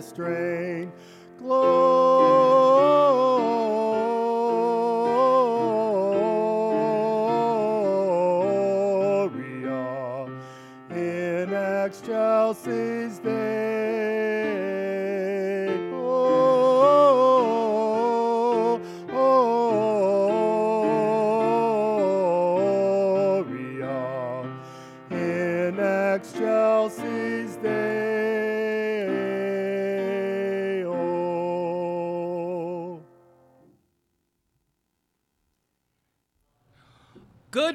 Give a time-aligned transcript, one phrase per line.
[0.00, 0.92] joyous strain.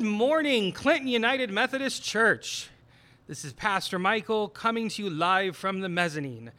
[0.05, 2.69] Morning, Clinton United Methodist Church.
[3.27, 6.51] This is Pastor Michael coming to you live from the mezzanine.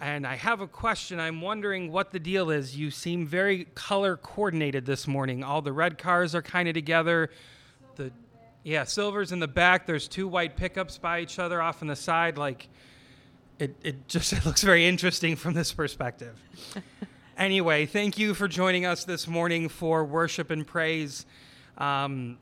[0.00, 1.20] And I have a question.
[1.20, 2.76] I'm wondering what the deal is.
[2.76, 5.44] You seem very color coordinated this morning.
[5.44, 7.30] All the red cars are kind of together.
[7.96, 8.10] The
[8.62, 9.86] yeah, silver's in the back.
[9.86, 12.38] There's two white pickups by each other off on the side.
[12.38, 12.68] Like
[13.58, 16.40] it, it just it looks very interesting from this perspective.
[17.36, 21.26] anyway, thank you for joining us this morning for worship and praise.
[21.76, 22.38] Um,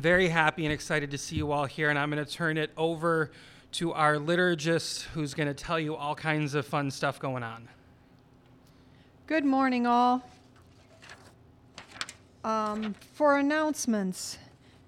[0.00, 2.70] very happy and excited to see you all here, and I'm going to turn it
[2.76, 3.30] over
[3.72, 7.68] to our liturgist who's going to tell you all kinds of fun stuff going on.
[9.26, 10.22] Good morning, all.
[12.42, 14.38] Um, for announcements,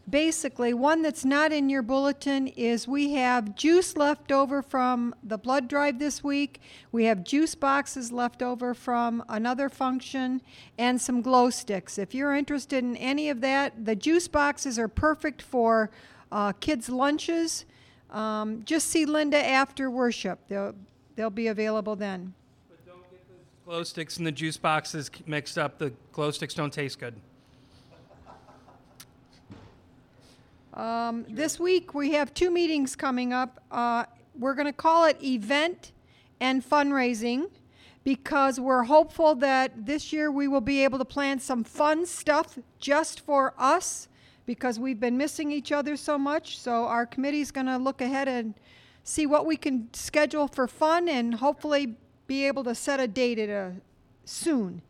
[0.08, 5.38] basically, one that's not in your bulletin is we have juice left over from the
[5.38, 6.60] blood drive this week.
[6.90, 10.42] We have juice boxes left over from another function
[10.76, 11.98] and some glow sticks.
[11.98, 15.90] If you're interested in any of that, the juice boxes are perfect for
[16.30, 17.64] uh, kids' lunches.
[18.10, 20.74] Um, just see Linda after worship, they'll,
[21.16, 22.34] they'll be available then.
[22.68, 25.78] But don't get the glow sticks and the juice boxes mixed up.
[25.78, 27.14] The glow sticks don't taste good.
[30.74, 33.62] Um, this week we have two meetings coming up.
[33.70, 34.04] Uh,
[34.38, 35.92] we're going to call it event
[36.40, 37.50] and fundraising
[38.04, 42.58] because we're hopeful that this year we will be able to plan some fun stuff
[42.78, 44.08] just for us
[44.46, 46.58] because we've been missing each other so much.
[46.58, 48.54] So our committee's going to look ahead and
[49.04, 51.96] see what we can schedule for fun and hopefully
[52.26, 53.74] be able to set a date at a
[54.24, 54.80] soon.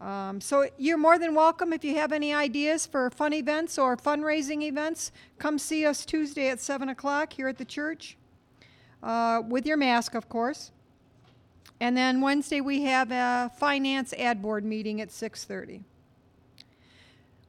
[0.00, 3.96] Um, so you're more than welcome if you have any ideas for fun events or
[3.96, 5.10] fundraising events.
[5.38, 8.18] Come see us Tuesday at seven o'clock here at the church,
[9.02, 10.70] uh, with your mask, of course.
[11.80, 15.82] And then Wednesday we have a finance ad board meeting at six thirty.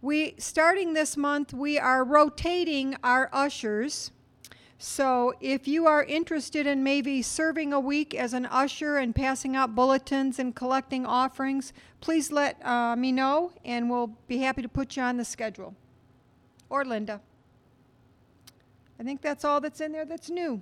[0.02, 4.12] We starting this month we are rotating our ushers.
[4.80, 9.56] So if you are interested in maybe serving a week as an usher and passing
[9.56, 14.70] out bulletins and collecting offerings, please let uh, me know and we'll be happy to
[14.70, 15.74] put you on the schedule.
[16.70, 17.22] Or Linda.
[19.00, 20.62] I think that's all that's in there that's new.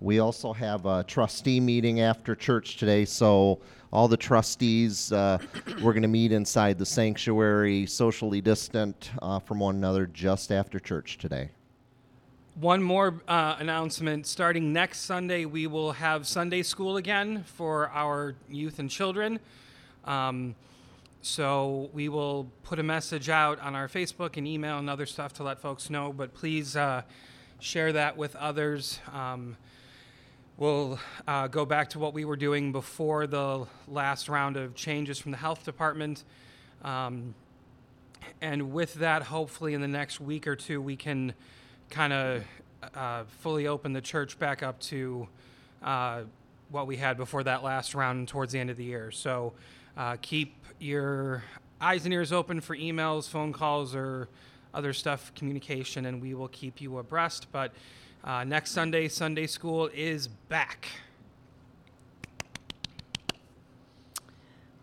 [0.00, 3.60] We also have a trustee meeting after church today, so
[3.96, 5.38] all the trustees, uh,
[5.80, 10.78] we're going to meet inside the sanctuary, socially distant uh, from one another, just after
[10.78, 11.48] church today.
[12.56, 14.26] one more uh, announcement.
[14.26, 19.40] Starting next Sunday, we will have Sunday school again for our youth and children.
[20.04, 20.54] Um,
[21.22, 25.32] so we will put a message out on our Facebook and email and other stuff
[25.34, 26.12] to let folks know.
[26.12, 27.00] But please uh,
[27.60, 29.00] share that with others.
[29.10, 29.56] Um,
[30.56, 30.98] we'll
[31.28, 35.32] uh, go back to what we were doing before the last round of changes from
[35.32, 36.24] the health department.
[36.82, 37.34] Um,
[38.40, 41.34] and with that, hopefully, in the next week or two, we can
[41.90, 42.44] kind of
[42.94, 45.28] uh, fully open the church back up to
[45.82, 46.22] uh,
[46.70, 49.10] what we had before that last round towards the end of the year.
[49.10, 49.52] So
[49.96, 51.44] uh, keep your
[51.80, 54.28] eyes and ears open for emails, phone calls, or
[54.74, 57.46] other stuff, communication, and we will keep you abreast.
[57.52, 57.72] But
[58.26, 60.88] uh, next Sunday, Sunday school is back.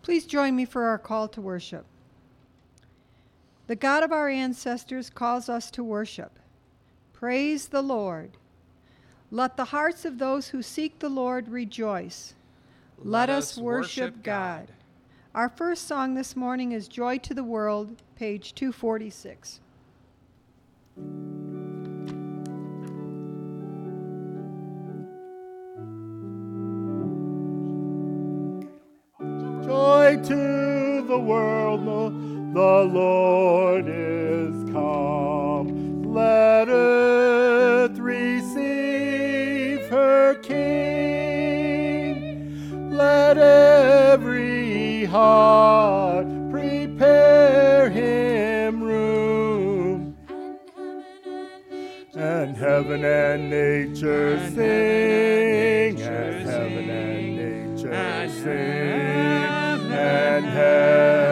[0.02, 1.84] Please join me for our call to worship.
[3.66, 6.38] The God of our ancestors calls us to worship.
[7.12, 8.36] Praise the Lord.
[9.30, 12.34] Let the hearts of those who seek the Lord rejoice.
[12.98, 14.72] Let, us worship God.
[15.34, 19.60] Our first song this morning is Joy to the World, page 246.
[31.14, 31.86] The world,
[32.54, 36.02] the Lord is come.
[36.12, 42.18] Let earth receive her King.
[42.90, 50.16] Let every heart prepare him room.
[52.16, 59.03] And heaven and nature sing, and heaven and nature sing,
[60.36, 61.23] and heaven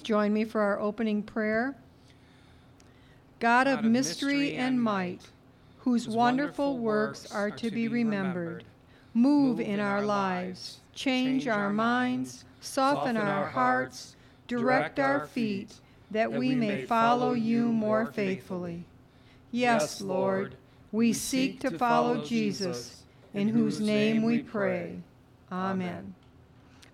[0.00, 1.76] Please join me for our opening prayer.
[3.38, 5.20] God of mystery and might,
[5.80, 8.64] whose wonderful works are to be remembered,
[9.12, 14.16] move in our lives, change our minds, soften our hearts,
[14.46, 15.74] direct our feet,
[16.10, 18.84] that we may follow you more faithfully.
[19.50, 20.54] Yes, Lord,
[20.92, 23.02] we seek to follow Jesus,
[23.34, 25.00] in whose name we pray.
[25.52, 26.09] Amen.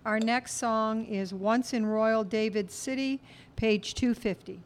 [0.07, 3.19] Our next song is Once in Royal David City,
[3.57, 4.61] page 250.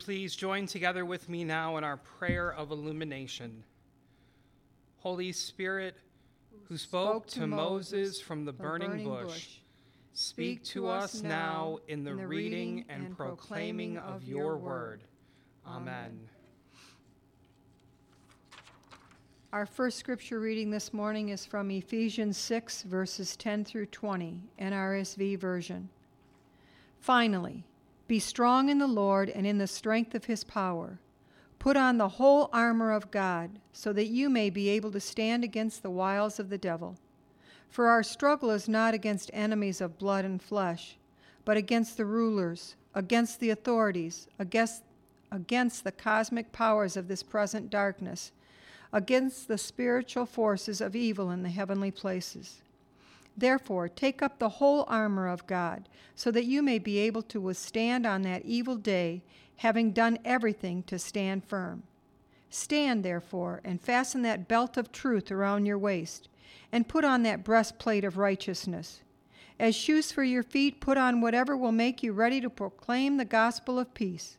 [0.00, 3.62] Please join together with me now in our prayer of illumination.
[4.96, 5.96] Holy Spirit,
[6.64, 9.58] who spoke, to Moses from the burning, bush,
[10.14, 15.04] speak to us now in the reading and proclaiming of your word.
[15.66, 16.18] Amen.
[19.52, 25.38] Our first scripture reading this morning is from Ephesians 6, verses 10 through 20, NRSV
[25.38, 25.88] version.
[27.00, 27.64] Finally,
[28.10, 30.98] be strong in the Lord and in the strength of his power.
[31.60, 35.44] Put on the whole armor of God, so that you may be able to stand
[35.44, 36.96] against the wiles of the devil.
[37.68, 40.96] For our struggle is not against enemies of blood and flesh,
[41.44, 44.82] but against the rulers, against the authorities, against,
[45.30, 48.32] against the cosmic powers of this present darkness
[48.92, 52.62] against the spiritual forces of evil in the heavenly places.
[53.36, 57.40] Therefore, take up the whole armor of God, so that you may be able to
[57.40, 59.22] withstand on that evil day,
[59.56, 61.82] having done everything to stand firm.
[62.50, 66.28] Stand, therefore, and fasten that belt of truth around your waist,
[66.72, 69.02] and put on that breastplate of righteousness.
[69.58, 73.24] As shoes for your feet, put on whatever will make you ready to proclaim the
[73.24, 74.36] gospel of peace.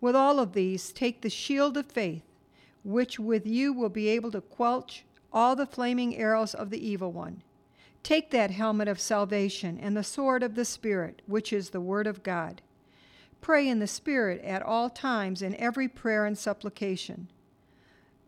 [0.00, 2.22] With all of these, take the shield of faith
[2.86, 7.10] which with you will be able to quench all the flaming arrows of the evil
[7.10, 7.42] one.
[8.06, 12.06] Take that helmet of salvation and the sword of the Spirit, which is the Word
[12.06, 12.62] of God.
[13.40, 17.26] Pray in the Spirit at all times in every prayer and supplication.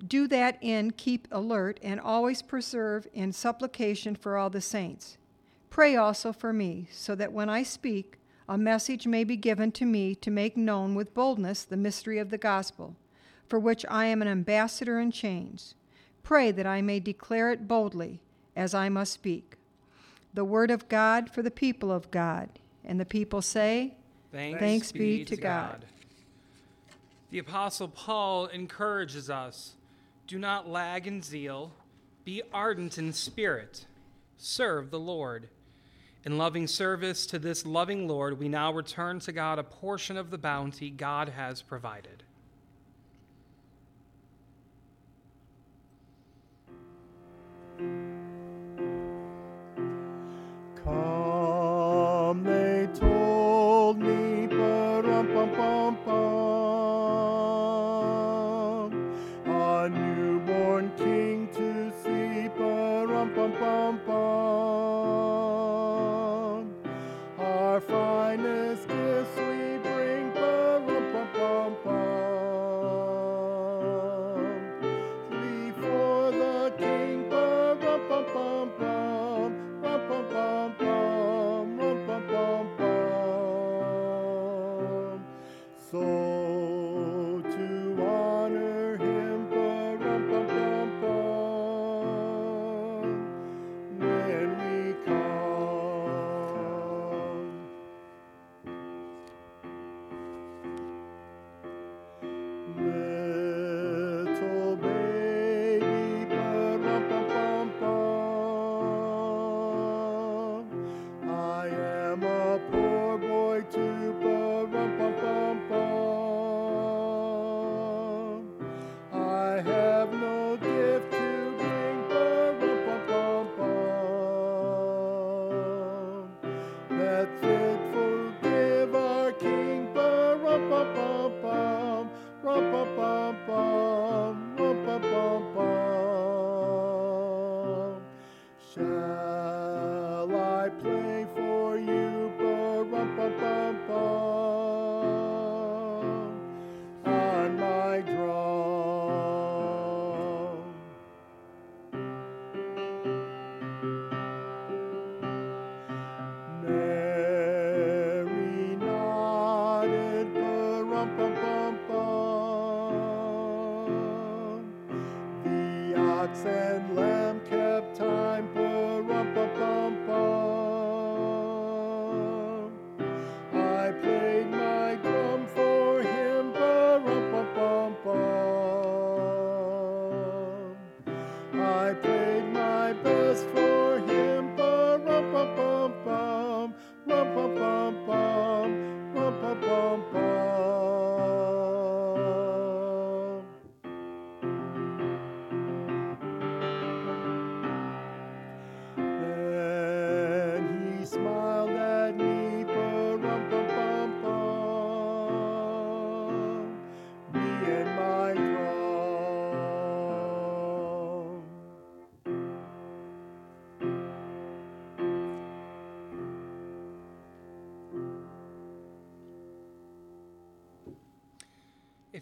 [0.05, 5.17] Do that in keep alert and always preserve in supplication for all the saints.
[5.71, 8.19] Pray also for me, so that when I speak,
[8.49, 12.31] a message may be given to me to make known with boldness the mystery of
[12.31, 12.97] the gospel
[13.47, 15.77] for which I am an ambassador in chains.
[16.25, 18.21] Pray that I may declare it boldly,
[18.57, 19.55] as I must speak.
[20.35, 22.49] The word of God for the people of God.
[22.85, 23.95] And the people say,
[24.33, 25.85] Thanks, Thanks be to God.
[27.31, 29.75] The Apostle Paul encourages us
[30.27, 31.73] do not lag in zeal,
[32.25, 33.87] be ardent in spirit,
[34.37, 35.49] serve the Lord.
[36.25, 40.31] In loving service to this loving Lord, we now return to God a portion of
[40.31, 42.25] the bounty God has provided.
[50.89, 51.18] Come,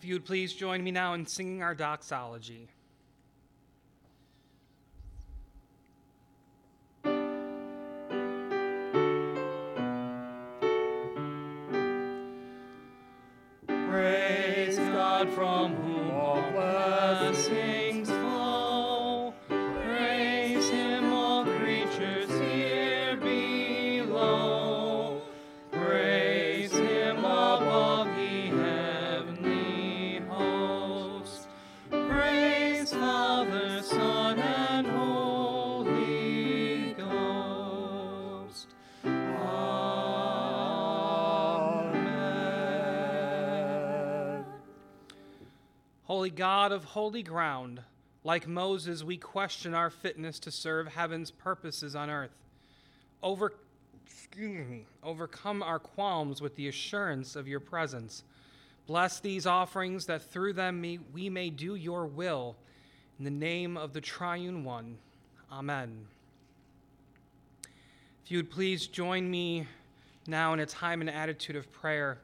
[0.07, 2.69] you would please join me now in singing our doxology.
[46.67, 47.81] Of holy ground,
[48.25, 52.37] like Moses, we question our fitness to serve heaven's purposes on earth.
[53.23, 53.53] Over,
[54.37, 58.25] me, overcome our qualms with the assurance of your presence.
[58.89, 60.83] Bless these offerings that through them
[61.15, 62.57] we may do your will.
[63.21, 64.99] In the name of the triune one.
[65.53, 66.07] Amen.
[68.25, 69.69] If you would please join me
[70.27, 72.19] now in a time and attitude of prayer.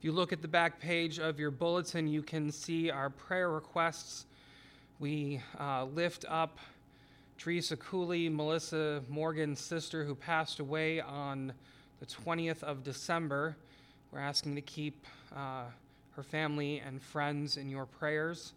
[0.00, 3.50] If you look at the back page of your bulletin, you can see our prayer
[3.50, 4.24] requests.
[4.98, 6.58] We uh, lift up
[7.36, 11.52] Teresa Cooley, Melissa Morgan's sister, who passed away on
[11.98, 13.58] the 20th of December.
[14.10, 15.04] We're asking to keep
[15.36, 15.64] uh,
[16.16, 18.54] her family and friends in your prayers.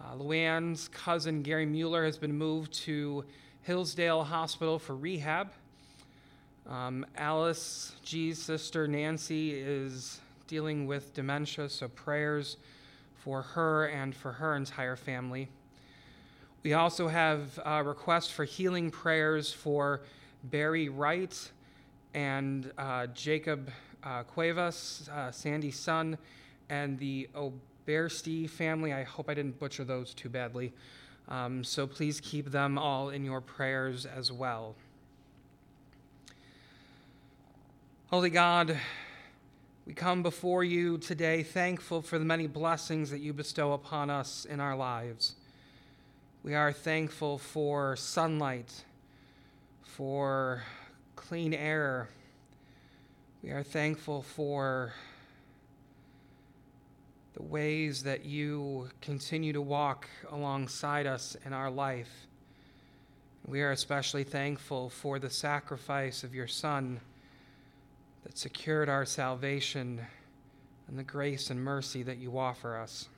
[0.00, 3.24] Uh, Luann's cousin, Gary Mueller, has been moved to
[3.62, 5.50] Hillsdale Hospital for rehab.
[6.68, 10.20] Um, Alice G's sister, Nancy, is
[10.52, 12.58] dealing with dementia, so prayers
[13.14, 15.48] for her and for her entire family.
[16.62, 20.02] We also have a request for healing prayers for
[20.44, 21.50] Barry Wright
[22.12, 23.70] and uh, Jacob
[24.04, 26.18] uh, Cuevas, uh, Sandy's son,
[26.68, 28.92] and the Obersti family.
[28.92, 30.74] I hope I didn't butcher those too badly.
[31.30, 34.74] Um, so please keep them all in your prayers as well.
[38.10, 38.76] Holy God,
[39.84, 44.44] we come before you today thankful for the many blessings that you bestow upon us
[44.44, 45.34] in our lives.
[46.44, 48.84] We are thankful for sunlight,
[49.82, 50.62] for
[51.16, 52.08] clean air.
[53.42, 54.92] We are thankful for
[57.34, 62.28] the ways that you continue to walk alongside us in our life.
[63.48, 67.00] We are especially thankful for the sacrifice of your Son
[68.24, 70.00] that secured our salvation
[70.88, 73.08] and the grace and mercy that you offer us.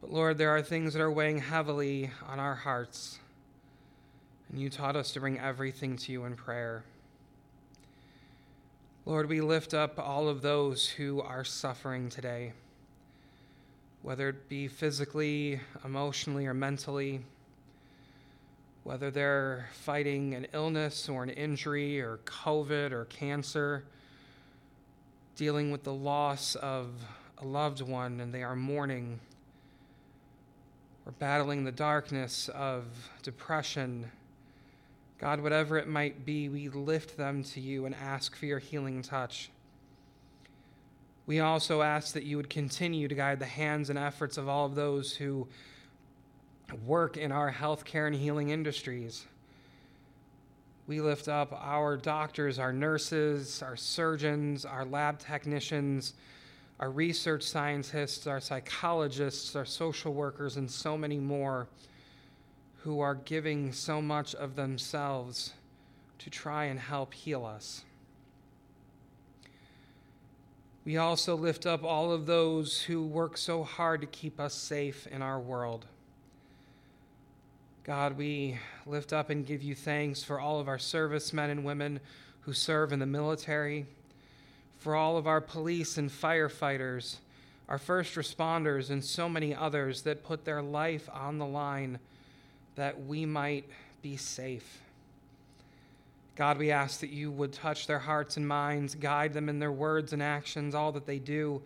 [0.00, 3.18] But Lord, there are things that are weighing heavily on our hearts,
[4.50, 6.84] and you taught us to bring everything to you in prayer.
[9.06, 12.52] Lord, we lift up all of those who are suffering today,
[14.02, 17.20] whether it be physically, emotionally, or mentally
[18.84, 23.84] whether they're fighting an illness or an injury or COVID or cancer,
[25.36, 26.88] dealing with the loss of
[27.38, 29.20] a loved one and they are mourning,
[31.06, 32.84] or battling the darkness of
[33.22, 34.10] depression.
[35.18, 39.02] God, whatever it might be, we lift them to you and ask for your healing
[39.02, 39.50] touch.
[41.26, 44.66] We also ask that you would continue to guide the hands and efforts of all
[44.66, 45.46] of those who
[46.86, 49.26] work in our healthcare and healing industries.
[50.86, 56.14] We lift up our doctors, our nurses, our surgeons, our lab technicians,
[56.80, 61.68] our research scientists, our psychologists, our social workers, and so many more
[62.78, 65.52] who are giving so much of themselves
[66.18, 67.84] to try and help heal us.
[70.84, 75.06] We also lift up all of those who work so hard to keep us safe
[75.06, 75.86] in our world.
[77.82, 81.98] God, we lift up and give you thanks for all of our servicemen and women
[82.42, 83.86] who serve in the military,
[84.76, 87.16] for all of our police and firefighters,
[87.70, 91.98] our first responders, and so many others that put their life on the line
[92.74, 93.64] that we might
[94.02, 94.82] be safe.
[96.36, 99.72] God, we ask that you would touch their hearts and minds, guide them in their
[99.72, 101.62] words and actions, all that they do.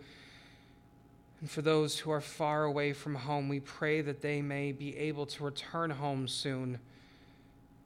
[1.44, 4.96] And for those who are far away from home, we pray that they may be
[4.96, 6.78] able to return home soon,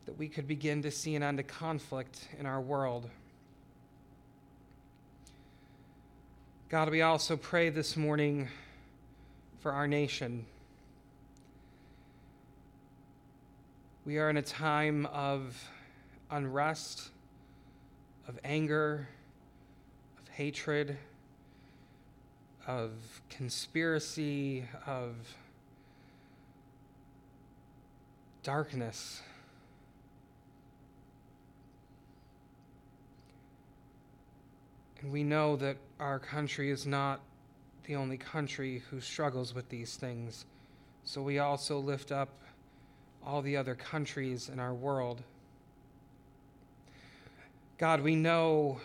[0.07, 3.11] that we could begin to see an end to conflict in our world.
[6.68, 8.47] God, we also pray this morning
[9.59, 10.47] for our nation.
[14.05, 15.61] We are in a time of
[16.31, 17.09] unrest,
[18.29, 19.09] of anger,
[20.23, 20.97] of hatred.
[22.69, 22.93] Of
[23.31, 25.15] conspiracy, of
[28.43, 29.23] darkness.
[35.01, 37.21] And we know that our country is not
[37.85, 40.45] the only country who struggles with these things.
[41.05, 42.29] So we also lift up
[43.25, 45.23] all the other countries in our world.
[47.79, 48.79] God, we know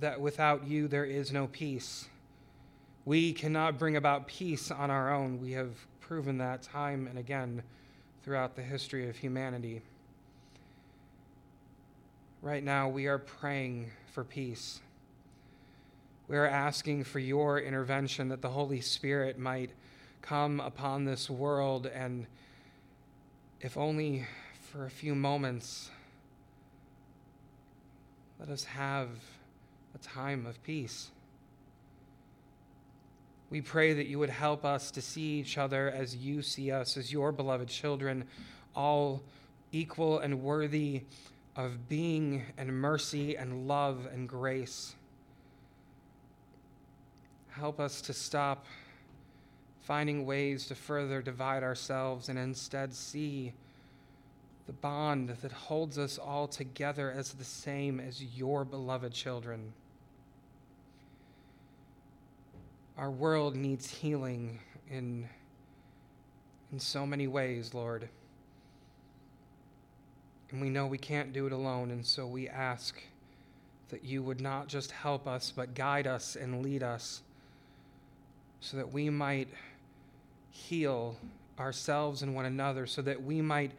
[0.00, 2.09] that without you there is no peace.
[3.04, 5.40] We cannot bring about peace on our own.
[5.40, 7.62] We have proven that time and again
[8.22, 9.82] throughout the history of humanity.
[12.42, 14.80] Right now, we are praying for peace.
[16.28, 19.70] We are asking for your intervention that the Holy Spirit might
[20.22, 22.26] come upon this world and,
[23.60, 24.26] if only
[24.70, 25.90] for a few moments,
[28.38, 29.08] let us have
[29.94, 31.10] a time of peace.
[33.50, 36.96] We pray that you would help us to see each other as you see us,
[36.96, 38.24] as your beloved children,
[38.76, 39.22] all
[39.72, 41.02] equal and worthy
[41.56, 44.94] of being and mercy and love and grace.
[47.48, 48.66] Help us to stop
[49.82, 53.52] finding ways to further divide ourselves and instead see
[54.68, 59.72] the bond that holds us all together as the same as your beloved children.
[62.98, 64.58] Our world needs healing
[64.90, 65.28] in,
[66.72, 68.08] in so many ways, Lord.
[70.50, 73.00] And we know we can't do it alone, and so we ask
[73.88, 77.22] that you would not just help us, but guide us and lead us
[78.60, 79.48] so that we might
[80.50, 81.16] heal
[81.58, 83.72] ourselves and one another, so that we might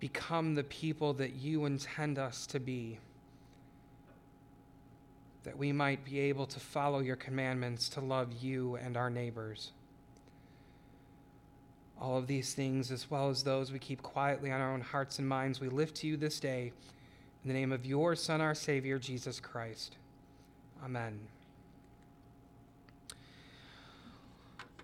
[0.00, 2.98] become the people that you intend us to be
[5.46, 9.70] that we might be able to follow your commandments to love you and our neighbors.
[12.00, 15.20] All of these things, as well as those we keep quietly on our own hearts
[15.20, 16.72] and minds, we lift to you this day
[17.44, 19.96] in the name of your Son, our Savior, Jesus Christ.
[20.84, 21.20] Amen.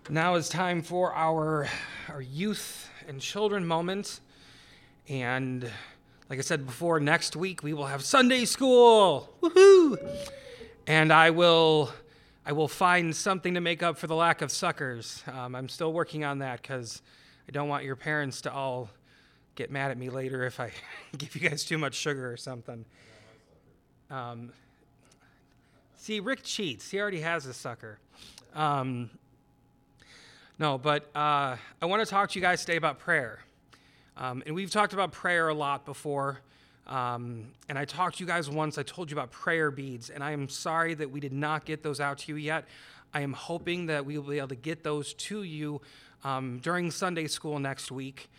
[0.09, 1.67] Now is time for our,
[2.07, 4.21] our youth and children moment.
[5.09, 5.69] And
[6.29, 9.29] like I said before, next week we will have Sunday school.
[9.41, 9.97] Woohoo!
[10.87, 11.91] And I will
[12.45, 15.23] I will find something to make up for the lack of suckers.
[15.31, 17.01] Um, I'm still working on that because
[17.47, 18.89] I don't want your parents to all
[19.55, 20.71] get mad at me later if I
[21.17, 22.83] give you guys too much sugar or something.
[24.09, 24.51] Um,
[25.95, 26.91] see, Rick cheats.
[26.91, 27.99] He already has a sucker.
[28.53, 29.09] Um,
[30.59, 33.39] no, but uh, I want to talk to you guys today about prayer.
[34.17, 36.41] Um, and we've talked about prayer a lot before.
[36.87, 40.23] Um, and I talked to you guys once, I told you about prayer beads, and
[40.23, 42.65] I am sorry that we did not get those out to you yet.
[43.13, 45.81] I am hoping that we will be able to get those to you
[46.23, 48.29] um, during Sunday school next week.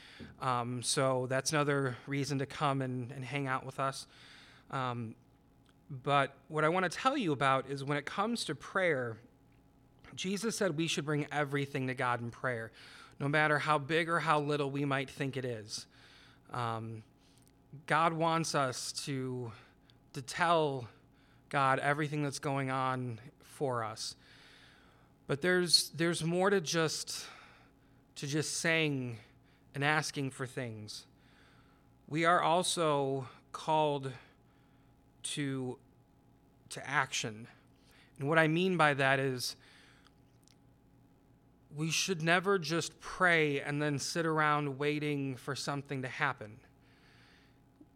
[0.40, 4.07] Um, so that's another reason to come and, and hang out with us.
[4.70, 5.14] Um,
[6.02, 9.16] but what I want to tell you about is when it comes to prayer,
[10.14, 12.72] Jesus said we should bring everything to God in prayer,
[13.20, 15.87] no matter how big or how little we might think it is.
[16.52, 17.02] Um,
[17.87, 19.50] God wants us to,
[20.12, 20.88] to tell
[21.48, 24.16] God everything that's going on for us.
[25.26, 27.26] But there's, there's more to just,
[28.16, 29.18] to just saying
[29.74, 31.06] and asking for things.
[32.08, 34.12] We are also called
[35.22, 35.78] to,
[36.70, 37.46] to action.
[38.18, 39.56] And what I mean by that is
[41.74, 46.58] we should never just pray and then sit around waiting for something to happen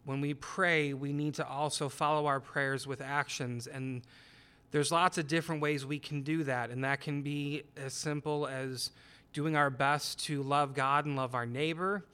[0.09, 3.67] when we pray, we need to also follow our prayers with actions.
[3.67, 4.01] And
[4.71, 6.71] there's lots of different ways we can do that.
[6.71, 8.91] And that can be as simple as
[9.35, 12.07] doing our best to love God and love our neighbor.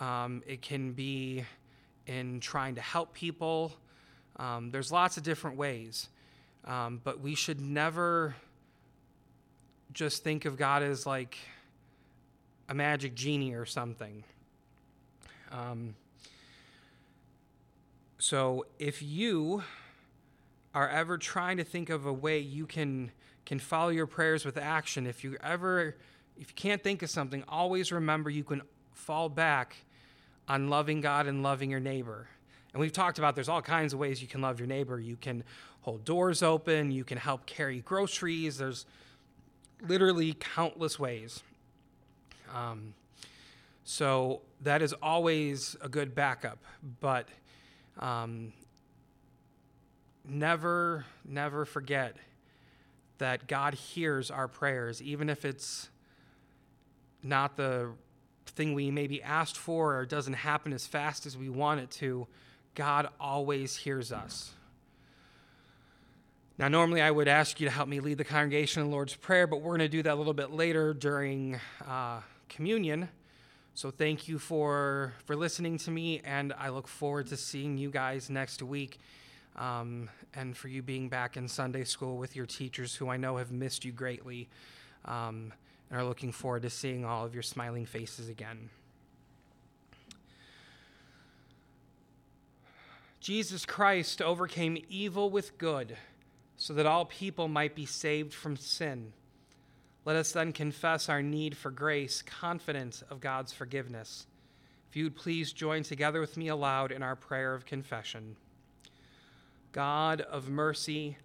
[0.00, 1.44] Um, it can be
[2.08, 3.72] in trying to help people.
[4.34, 6.08] Um, there's lots of different ways.
[6.64, 8.34] Um, but we should never
[9.92, 11.38] just think of God as like
[12.68, 14.24] a magic genie or something.
[15.52, 15.94] Um,
[18.22, 19.64] so if you
[20.76, 23.10] are ever trying to think of a way you can
[23.44, 25.96] can follow your prayers with action, if you ever
[26.36, 29.74] if you can't think of something, always remember you can fall back
[30.46, 32.28] on loving God and loving your neighbor.
[32.72, 35.00] And we've talked about there's all kinds of ways you can love your neighbor.
[35.00, 35.42] You can
[35.80, 38.56] hold doors open, you can help carry groceries.
[38.56, 38.86] There's
[39.80, 41.42] literally countless ways.
[42.54, 42.94] Um,
[43.82, 46.60] so that is always a good backup.
[47.00, 47.26] But
[47.98, 48.52] um,
[50.24, 52.16] never, never forget
[53.18, 55.88] that God hears our prayers, even if it's
[57.22, 57.90] not the
[58.46, 62.26] thing we maybe asked for or doesn't happen as fast as we want it to.
[62.74, 64.52] God always hears us.
[66.58, 69.14] Now, normally I would ask you to help me lead the congregation in the Lord's
[69.14, 73.08] Prayer, but we're going to do that a little bit later during uh, communion.
[73.74, 77.90] So thank you for for listening to me, and I look forward to seeing you
[77.90, 78.98] guys next week,
[79.56, 83.38] um, and for you being back in Sunday school with your teachers, who I know
[83.38, 84.50] have missed you greatly,
[85.06, 85.54] um,
[85.88, 88.68] and are looking forward to seeing all of your smiling faces again.
[93.20, 95.96] Jesus Christ overcame evil with good,
[96.58, 99.14] so that all people might be saved from sin.
[100.04, 104.26] Let us then confess our need for grace, confident of God's forgiveness.
[104.90, 108.36] If you would please join together with me aloud in our prayer of confession.
[109.70, 111.16] God of mercy,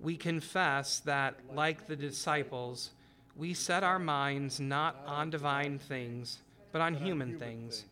[0.00, 2.90] we confess that, like the disciples,
[3.36, 6.38] we set our minds not on divine things,
[6.72, 7.84] but on human things.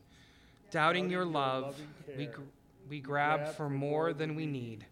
[0.71, 1.77] Doubting your love,
[2.17, 2.29] we,
[2.89, 4.87] we grab for more than we need.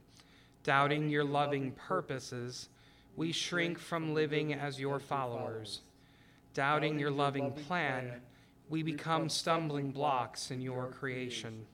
[0.62, 2.68] Doubting your loving purposes,
[3.16, 5.80] we shrink from living as your followers.
[6.54, 8.20] Doubting your loving plan,
[8.68, 11.66] we become stumbling blocks in your creation.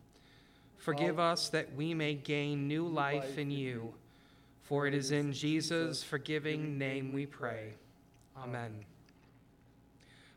[0.76, 3.94] Forgive us that we may gain new life in you,
[4.62, 7.74] for it is in Jesus' forgiving name we pray.
[8.36, 8.84] Amen.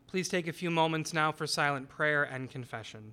[0.06, 3.12] Please take a few moments now for silent prayer and confession.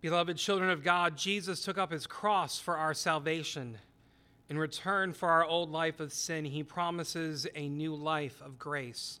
[0.00, 3.76] Beloved children of God, Jesus took up his cross for our salvation.
[4.48, 9.20] In return for our old life of sin, he promises a new life of grace.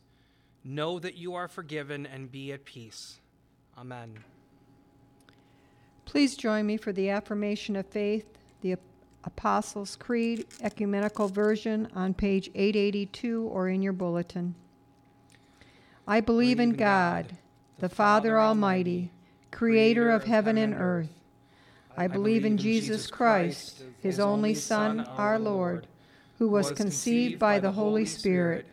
[0.64, 3.20] Know that you are forgiven and be at peace.
[3.76, 4.24] Amen.
[6.06, 8.26] Please join me for the affirmation of faith,
[8.62, 8.76] the
[9.24, 14.54] Apostles' Creed, Ecumenical Version on page 882 or in your bulletin.
[16.06, 17.36] I believe in God,
[17.78, 19.12] the Father Almighty
[19.50, 21.10] creator of heaven and earth.
[21.96, 25.86] I believe in Jesus Christ, his only Son, our Lord,
[26.38, 28.66] who was conceived by the Holy Spirit,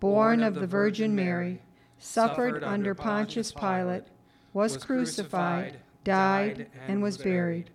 [0.00, 1.60] born of the Virgin Mary,
[1.98, 4.04] suffered under Pontius Pilate,
[4.52, 7.70] was crucified, died, and was buried.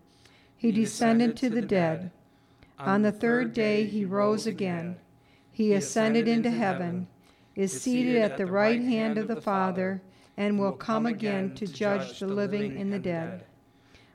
[0.56, 2.12] He descended to the dead.
[2.80, 4.98] On the third day he rose again.
[5.52, 7.08] He ascended into heaven,
[7.56, 10.02] is seated at the right hand of the Father
[10.38, 13.44] and will come again to judge the living and the dead.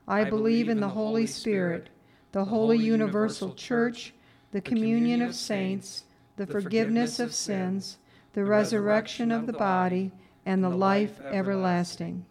[0.07, 1.91] I believe in the Holy Spirit,
[2.31, 4.15] the holy universal church,
[4.53, 6.05] the communion of saints,
[6.37, 7.99] the forgiveness of sins,
[8.33, 10.13] the resurrection of the body,
[10.47, 12.25] and the life everlasting.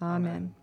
[0.00, 0.54] Amen.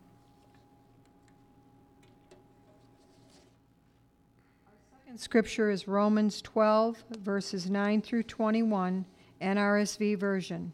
[5.16, 9.06] Second scripture is Romans 12, verses 9 through 21,
[9.42, 10.74] NRSV version.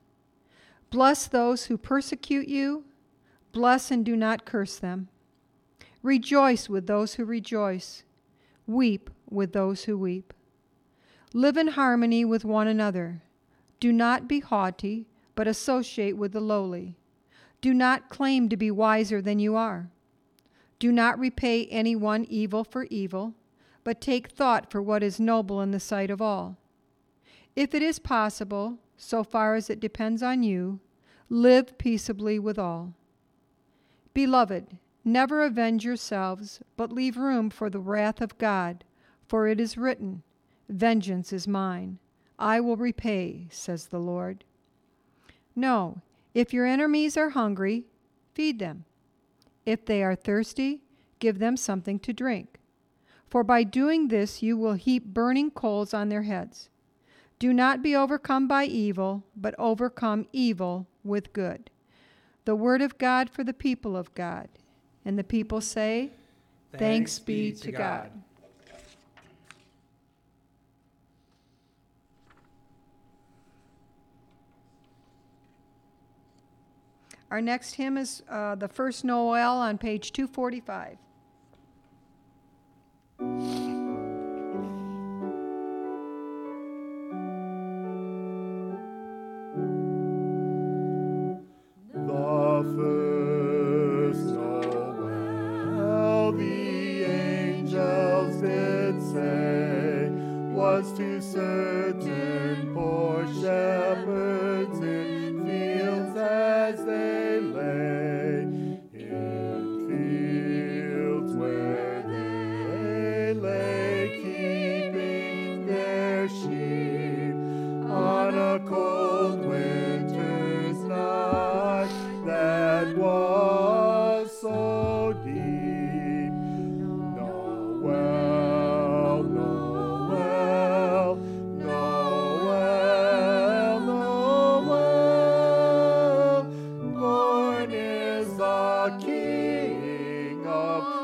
[0.91, 2.83] Bless those who persecute you.
[3.53, 5.07] Bless and do not curse them.
[6.03, 8.03] Rejoice with those who rejoice.
[8.67, 10.33] Weep with those who weep.
[11.33, 13.23] Live in harmony with one another.
[13.79, 16.97] Do not be haughty, but associate with the lowly.
[17.61, 19.89] Do not claim to be wiser than you are.
[20.77, 23.35] Do not repay anyone evil for evil,
[23.83, 26.57] but take thought for what is noble in the sight of all.
[27.55, 30.79] If it is possible, so far as it depends on you,
[31.27, 32.93] live peaceably with all.
[34.13, 38.83] Beloved, never avenge yourselves, but leave room for the wrath of God,
[39.27, 40.21] for it is written,
[40.69, 41.97] Vengeance is mine.
[42.37, 44.43] I will repay, says the Lord.
[45.55, 46.01] No,
[46.35, 47.85] if your enemies are hungry,
[48.35, 48.85] feed them.
[49.65, 50.81] If they are thirsty,
[51.17, 52.59] give them something to drink.
[53.27, 56.69] For by doing this, you will heap burning coals on their heads.
[57.41, 61.71] Do not be overcome by evil, but overcome evil with good.
[62.45, 64.47] The word of God for the people of God.
[65.03, 66.11] And the people say,
[66.71, 68.11] Thanks, Thanks be to God.
[68.11, 68.21] God.
[77.31, 80.97] Our next hymn is uh, the first Noel on page 245.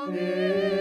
[0.08, 0.77] Amém.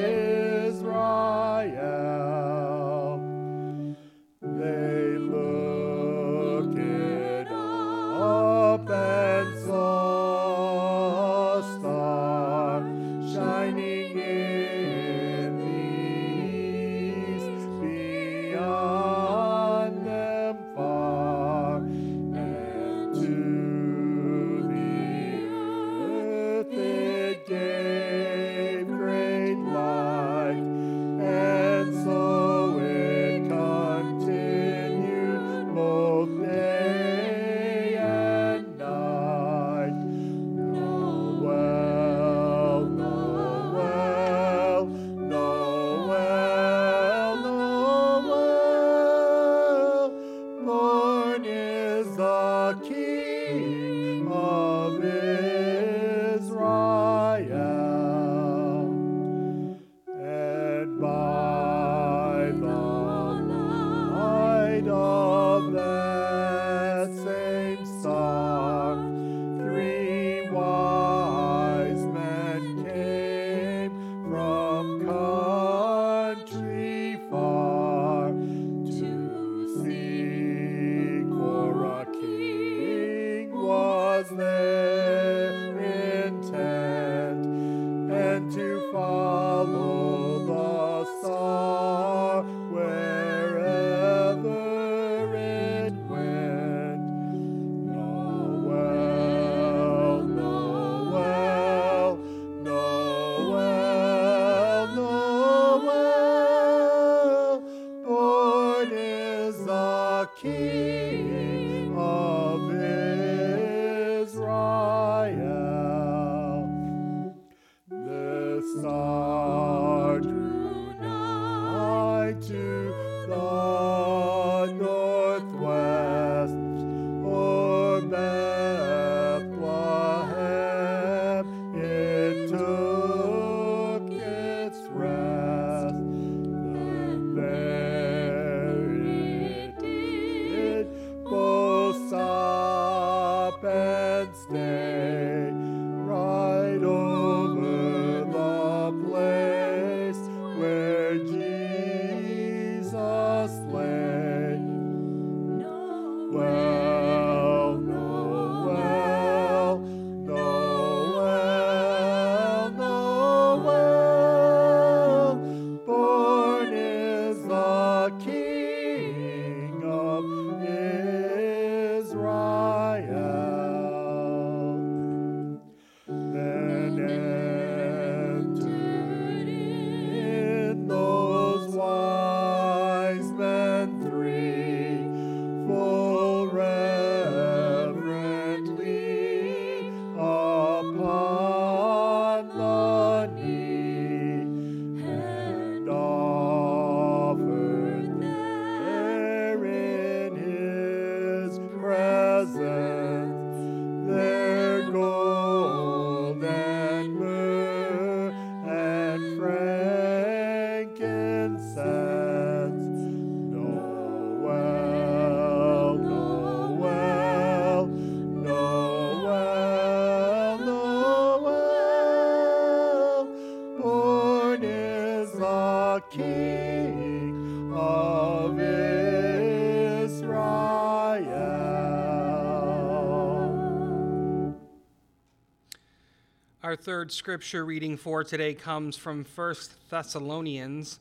[236.87, 239.55] Third scripture reading for today comes from 1
[239.91, 241.01] Thessalonians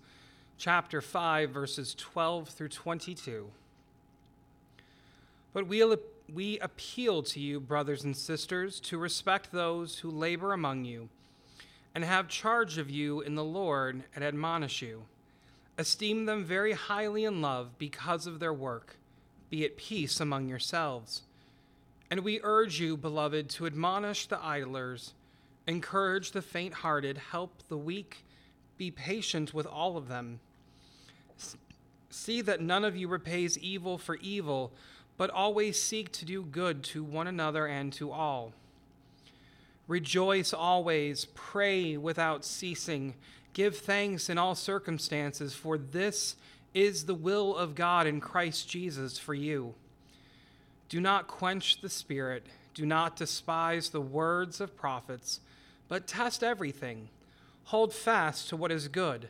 [0.58, 3.52] chapter 5 verses 12 through 22.
[5.54, 5.86] But we,
[6.34, 11.08] we appeal to you, brothers and sisters, to respect those who labor among you
[11.94, 15.04] and have charge of you in the Lord and admonish you.
[15.78, 18.98] Esteem them very highly in love because of their work.
[19.52, 21.22] Be at peace among yourselves.
[22.10, 25.14] And we urge you, beloved, to admonish the idlers,
[25.68, 28.24] encourage the faint hearted, help the weak,
[28.78, 30.39] be patient with all of them.
[32.09, 34.72] See that none of you repays evil for evil,
[35.18, 38.53] but always seek to do good to one another and to all.
[39.88, 43.16] Rejoice always, pray without ceasing,
[43.53, 46.36] give thanks in all circumstances, for this
[46.74, 49.76] is the will of God in Christ Jesus for you.
[50.89, 55.39] Do not quench the Spirit, do not despise the words of prophets,
[55.88, 57.10] but test everything.
[57.66, 59.30] Hold fast to what is good,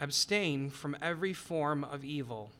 [0.00, 2.50] abstain from every form of evil.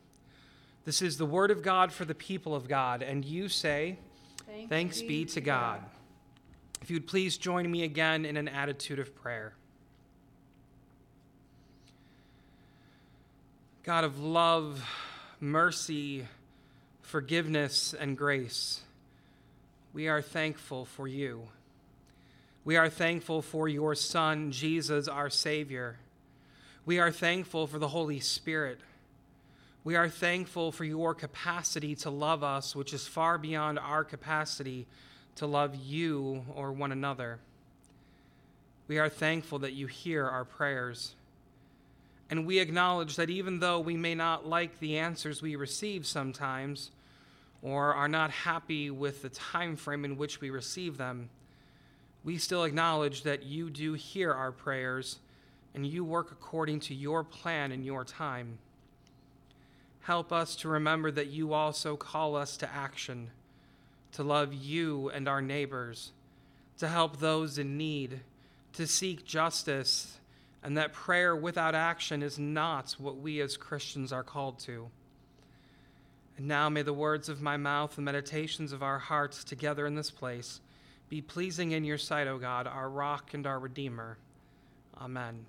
[0.85, 3.97] This is the word of God for the people of God, and you say,
[4.45, 5.81] Thanks, Thanks be to God.
[5.81, 5.89] God.
[6.81, 9.53] If you'd please join me again in an attitude of prayer.
[13.81, 14.87] God of love,
[15.39, 16.27] mercy,
[17.01, 18.81] forgiveness, and grace,
[19.93, 21.47] we are thankful for you.
[22.65, 25.97] We are thankful for your Son, Jesus, our Savior.
[26.83, 28.79] We are thankful for the Holy Spirit.
[29.83, 34.87] We are thankful for your capacity to love us, which is far beyond our capacity
[35.35, 37.37] to love you or one another.
[38.87, 41.13] We are thankful that you hear our prayers.
[42.31, 46.89] And we acknowledge that even though we may not like the answers we receive sometimes,
[47.61, 51.29] or are not happy with the time frame in which we receive them,
[52.25, 55.19] we still acknowledge that you do hear our prayers
[55.75, 58.57] and you work according to your plan and your time.
[60.01, 63.29] Help us to remember that you also call us to action
[64.13, 66.11] to love you and our neighbors,
[66.77, 68.21] to help those in need,
[68.73, 70.17] to seek justice,
[70.63, 74.87] and that prayer without action is not what we as Christians are called to.
[76.37, 79.95] And now may the words of my mouth and meditations of our hearts together in
[79.95, 80.61] this place
[81.07, 84.17] be pleasing in your sight, O God, our rock and our redeemer.
[84.99, 85.45] Amen.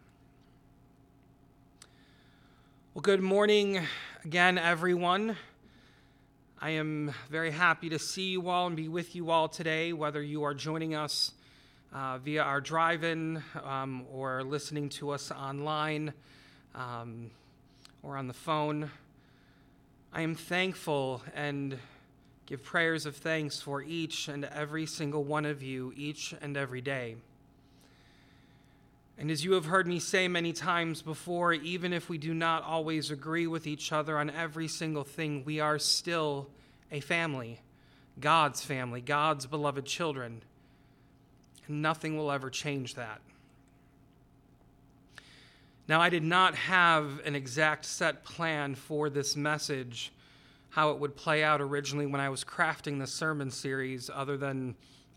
[2.92, 3.80] Well, good morning
[4.22, 5.36] again, everyone.
[6.60, 10.22] I am very happy to see you all and be with you all today, whether
[10.22, 11.32] you are joining us
[11.92, 16.12] uh, via our drive in um, or listening to us online
[16.74, 17.30] um,
[18.02, 18.90] or on the phone.
[20.12, 21.78] I am thankful and
[22.46, 26.80] give prayers of thanks for each and every single one of you, each and every
[26.80, 27.16] day.
[29.18, 32.62] And as you have heard me say many times before, even if we do not
[32.62, 36.48] always agree with each other on every single thing, we are still
[36.92, 37.60] a family,
[38.20, 40.42] God's family, God's beloved children.
[41.66, 43.20] And nothing will ever change that.
[45.88, 50.12] Now, I did not have an exact set plan for this message,
[50.76, 54.74] how it would play out originally when I was crafting the sermon series, other than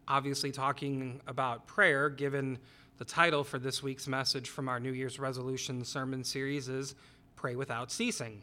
[0.08, 2.58] obviously talking about prayer, given
[2.98, 6.96] the title for this week's message from our New Year's resolution sermon series is
[7.36, 8.42] Pray Without Ceasing.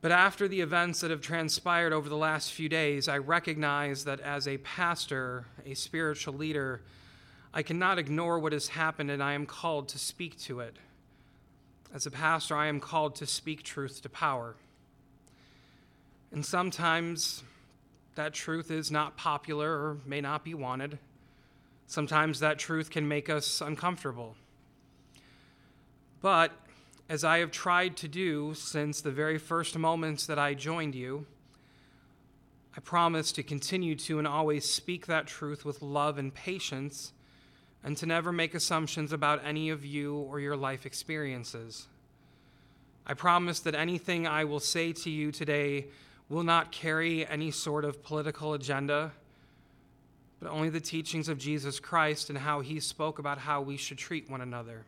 [0.00, 4.20] But after the events that have transpired over the last few days, I recognize that
[4.20, 6.82] as a pastor, a spiritual leader,
[7.52, 10.76] I cannot ignore what has happened and I am called to speak to it.
[11.92, 14.54] As a pastor, I am called to speak truth to power.
[16.36, 17.42] And sometimes
[18.14, 20.98] that truth is not popular or may not be wanted.
[21.86, 24.36] Sometimes that truth can make us uncomfortable.
[26.20, 26.52] But
[27.08, 31.24] as I have tried to do since the very first moments that I joined you,
[32.76, 37.14] I promise to continue to and always speak that truth with love and patience
[37.82, 41.86] and to never make assumptions about any of you or your life experiences.
[43.06, 45.86] I promise that anything I will say to you today
[46.28, 49.12] will not carry any sort of political agenda
[50.40, 53.98] but only the teachings of Jesus Christ and how he spoke about how we should
[53.98, 54.84] treat one another.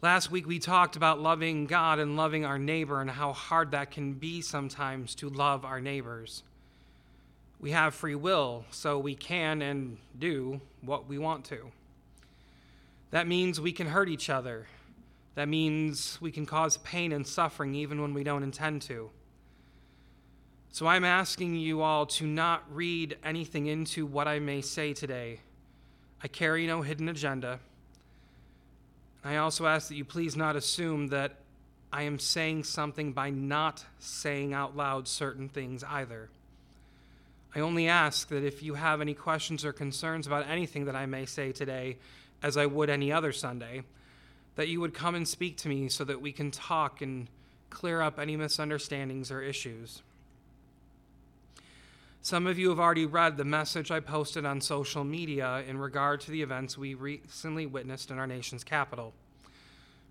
[0.00, 3.90] Last week, we talked about loving God and loving our neighbor and how hard that
[3.90, 6.42] can be sometimes to love our neighbors.
[7.58, 11.70] We have free will, so we can and do what we want to.
[13.12, 14.66] That means we can hurt each other.
[15.34, 19.10] That means we can cause pain and suffering even when we don't intend to.
[20.70, 25.40] So I'm asking you all to not read anything into what I may say today.
[26.22, 27.60] I carry no hidden agenda.
[29.24, 31.36] I also ask that you please not assume that
[31.92, 36.28] I am saying something by not saying out loud certain things either.
[37.54, 41.06] I only ask that if you have any questions or concerns about anything that I
[41.06, 41.98] may say today,
[42.42, 43.84] as I would any other Sunday,
[44.56, 47.28] that you would come and speak to me so that we can talk and
[47.70, 50.02] clear up any misunderstandings or issues.
[52.22, 56.22] Some of you have already read the message I posted on social media in regard
[56.22, 59.12] to the events we recently witnessed in our nation's capital.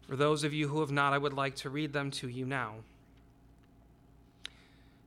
[0.08, 2.46] For those of you who have not, I would like to read them to you
[2.46, 2.76] now.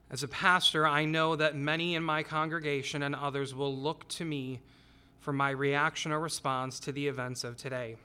[0.09, 4.25] As a pastor, I know that many in my congregation and others will look to
[4.25, 4.59] me
[5.19, 7.97] for my reaction or response to the events of today.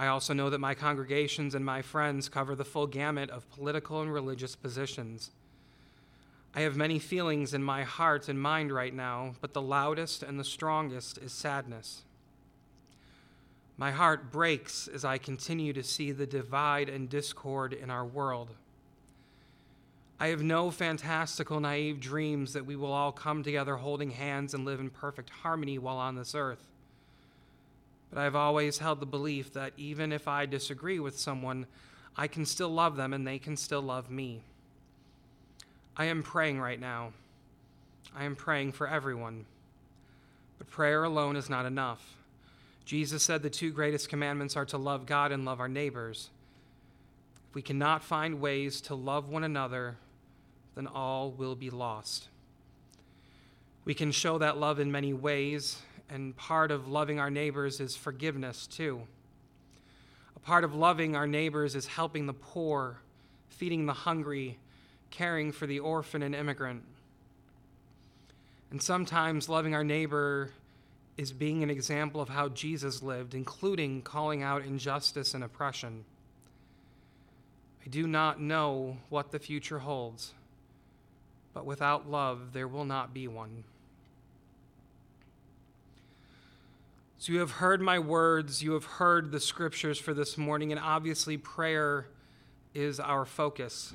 [0.00, 4.00] I also know that my congregations and my friends cover the full gamut of political
[4.00, 5.30] and religious positions.
[6.54, 10.40] I have many feelings in my heart and mind right now, but the loudest and
[10.40, 12.00] the strongest is sadness.
[13.76, 18.54] My heart breaks as I continue to see the divide and discord in our world.
[20.18, 24.64] I have no fantastical, naive dreams that we will all come together holding hands and
[24.64, 26.70] live in perfect harmony while on this earth.
[28.10, 31.66] But I've always held the belief that even if I disagree with someone,
[32.16, 34.42] I can still love them and they can still love me.
[35.96, 37.12] I am praying right now.
[38.16, 39.46] I am praying for everyone.
[40.58, 42.16] But prayer alone is not enough.
[42.84, 46.30] Jesus said the two greatest commandments are to love God and love our neighbors.
[47.48, 49.96] If we cannot find ways to love one another,
[50.74, 52.28] then all will be lost.
[53.84, 55.80] We can show that love in many ways,
[56.10, 59.02] and part of loving our neighbors is forgiveness, too.
[60.34, 62.98] A part of loving our neighbors is helping the poor,
[63.48, 64.58] feeding the hungry,
[65.10, 66.82] caring for the orphan and immigrant.
[68.70, 70.50] And sometimes loving our neighbor
[71.16, 76.04] is being an example of how Jesus lived, including calling out injustice and oppression.
[77.84, 80.34] I do not know what the future holds,
[81.52, 83.64] but without love, there will not be one.
[87.20, 90.80] So, you have heard my words, you have heard the scriptures for this morning, and
[90.80, 92.06] obviously, prayer
[92.72, 93.92] is our focus.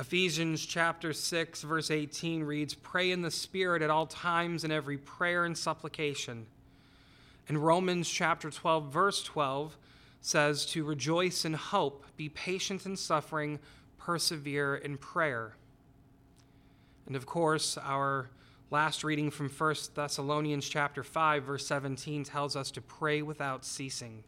[0.00, 4.96] Ephesians chapter 6 verse 18 reads, "Pray in the spirit at all times in every
[4.96, 6.46] prayer and supplication."
[7.48, 9.76] And Romans chapter 12 verse 12
[10.22, 13.58] says to rejoice in hope, be patient in suffering,
[13.98, 15.54] persevere in prayer.
[17.04, 18.30] And of course, our
[18.72, 24.24] last reading from 1 Thessalonians chapter 5 verse 17 tells us to pray without ceasing.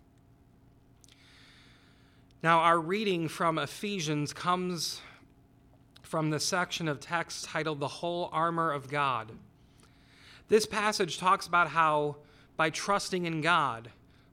[2.42, 5.00] Now, our reading from Ephesians comes
[6.02, 9.32] from the section of text titled The Whole Armor of God.
[10.48, 12.16] This passage talks about how,
[12.58, 13.90] by trusting in God,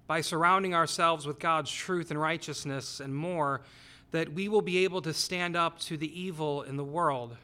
[0.08, 3.62] by surrounding ourselves with God's truth and righteousness and more,
[4.12, 7.38] that we will be able to stand up to the evil in the world.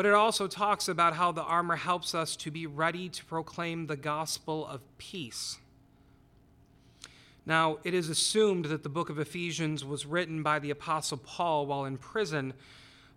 [0.00, 3.86] But it also talks about how the armor helps us to be ready to proclaim
[3.86, 5.58] the gospel of peace.
[7.44, 11.66] Now, it is assumed that the book of Ephesians was written by the Apostle Paul
[11.66, 12.54] while in prison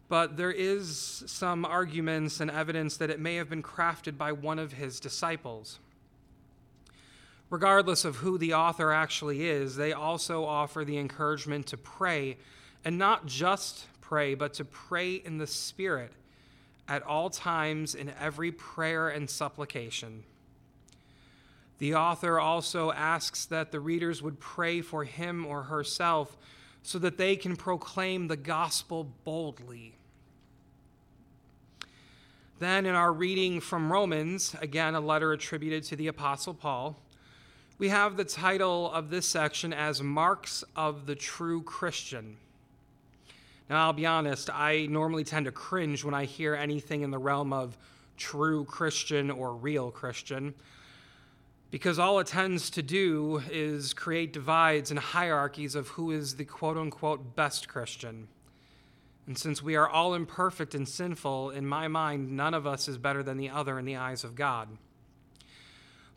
[0.09, 4.59] but there is some arguments and evidence that it may have been crafted by one
[4.59, 5.79] of his disciples.
[7.49, 12.35] Regardless of who the author actually is, they also offer the encouragement to pray,
[12.83, 16.11] and not just pray, but to pray in the Spirit
[16.87, 20.23] at all times in every prayer and supplication.
[21.79, 26.37] The author also asks that the readers would pray for him or herself
[26.81, 29.95] so that they can proclaim the gospel boldly.
[32.59, 36.97] Then, in our reading from Romans, again a letter attributed to the Apostle Paul,
[37.77, 42.37] we have the title of this section as Marks of the True Christian.
[43.73, 47.17] Now, I'll be honest, I normally tend to cringe when I hear anything in the
[47.17, 47.75] realm of
[48.17, 50.53] true Christian or real Christian
[51.71, 56.45] because all it tends to do is create divides and hierarchies of who is the
[56.45, 58.27] quote unquote best Christian.
[59.25, 62.99] And since we are all imperfect and sinful, in my mind, none of us is
[62.99, 64.67] better than the other in the eyes of God.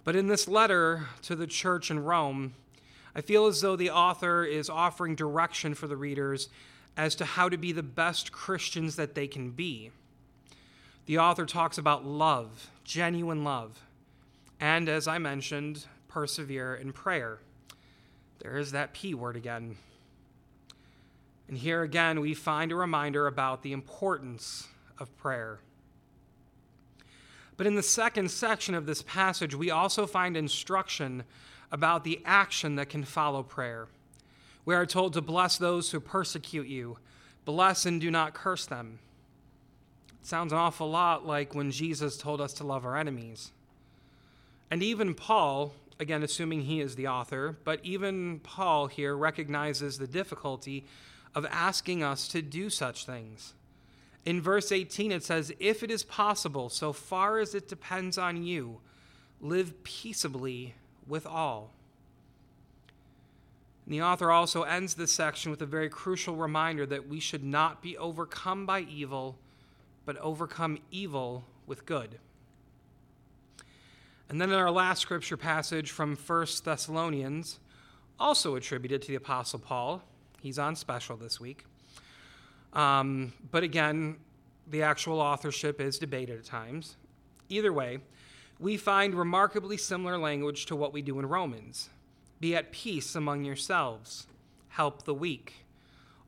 [0.05, 2.53] But in this letter to the church in Rome,
[3.15, 6.51] I feel as though the author is offering direction for the readers
[6.97, 9.91] as to how to be the best Christians that they can be.
[11.07, 13.81] The author talks about love, genuine love,
[14.59, 17.39] and as I mentioned, persevere in prayer.
[18.41, 19.77] There is that P word again.
[21.49, 24.69] And here again, we find a reminder about the importance
[24.99, 25.61] of prayer.
[27.57, 31.25] But in the second section of this passage, we also find instruction
[31.71, 33.87] about the action that can follow prayer.
[34.67, 36.99] We are told to bless those who persecute you,
[37.45, 38.99] bless and do not curse them.
[40.21, 43.53] It sounds an awful lot like when Jesus told us to love our enemies.
[44.69, 50.09] And even Paul, again, assuming he is the author, but even Paul here recognizes the
[50.09, 50.85] difficulty
[51.33, 53.55] of asking us to do such things.
[54.25, 58.43] In verse 18, it says, If it is possible, so far as it depends on
[58.43, 58.81] you,
[59.41, 60.75] live peaceably
[61.07, 61.71] with all.
[63.87, 67.45] And the author also ends this section with a very crucial reminder that we should
[67.45, 69.39] not be overcome by evil,
[70.05, 72.19] but overcome evil with good.
[74.29, 77.61] And then in our last scripture passage from 1 Thessalonians,
[78.19, 80.03] also attributed to the Apostle Paul,
[80.41, 81.65] he's on special this week.
[82.73, 84.17] Um, but again,
[84.67, 86.97] the actual authorship is debated at times.
[87.49, 88.01] Either way,
[88.59, 91.91] we find remarkably similar language to what we do in Romans.
[92.41, 94.27] Be at peace among yourselves,
[94.69, 95.65] help the weak,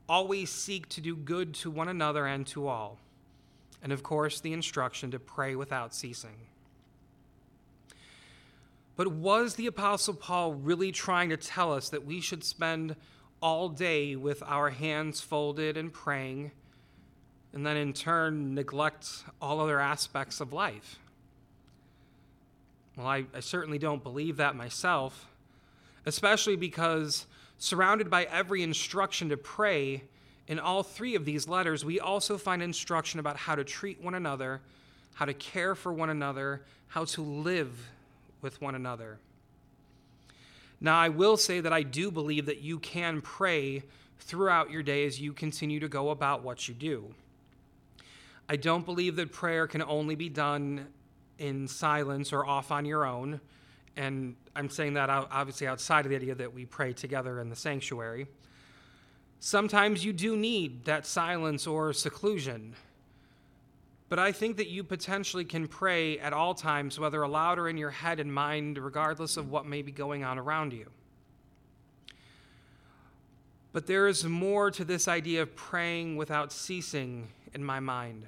[0.08, 2.98] always seek to do good to one another and to all.
[3.82, 6.36] And of course, the instruction to pray without ceasing.
[8.96, 12.96] But was the Apostle Paul really trying to tell us that we should spend
[13.40, 16.50] all day with our hands folded and praying,
[17.52, 20.98] and then in turn neglect all other aspects of life?
[22.96, 25.28] Well, I, I, certainly don't believe that myself,
[26.08, 27.26] especially because
[27.58, 30.02] surrounded by every instruction to pray,
[30.46, 34.14] in all three of these letters, we also find instruction about how to treat one
[34.14, 34.62] another,
[35.14, 37.90] how to care for one another, how to live
[38.40, 39.18] with one another.
[40.80, 43.82] Now, I will say that I do believe that you can pray
[44.20, 47.14] throughout your day as you continue to go about what you do.
[48.48, 50.86] I don't believe that prayer can only be done
[51.38, 53.40] in silence or off on your own.
[53.96, 57.54] And I'm saying that obviously outside of the idea that we pray together in the
[57.54, 58.26] sanctuary.
[59.38, 62.74] Sometimes you do need that silence or seclusion.
[64.08, 67.76] But I think that you potentially can pray at all times, whether aloud or in
[67.76, 70.90] your head and mind, regardless of what may be going on around you.
[73.72, 78.26] But there is more to this idea of praying without ceasing in my mind.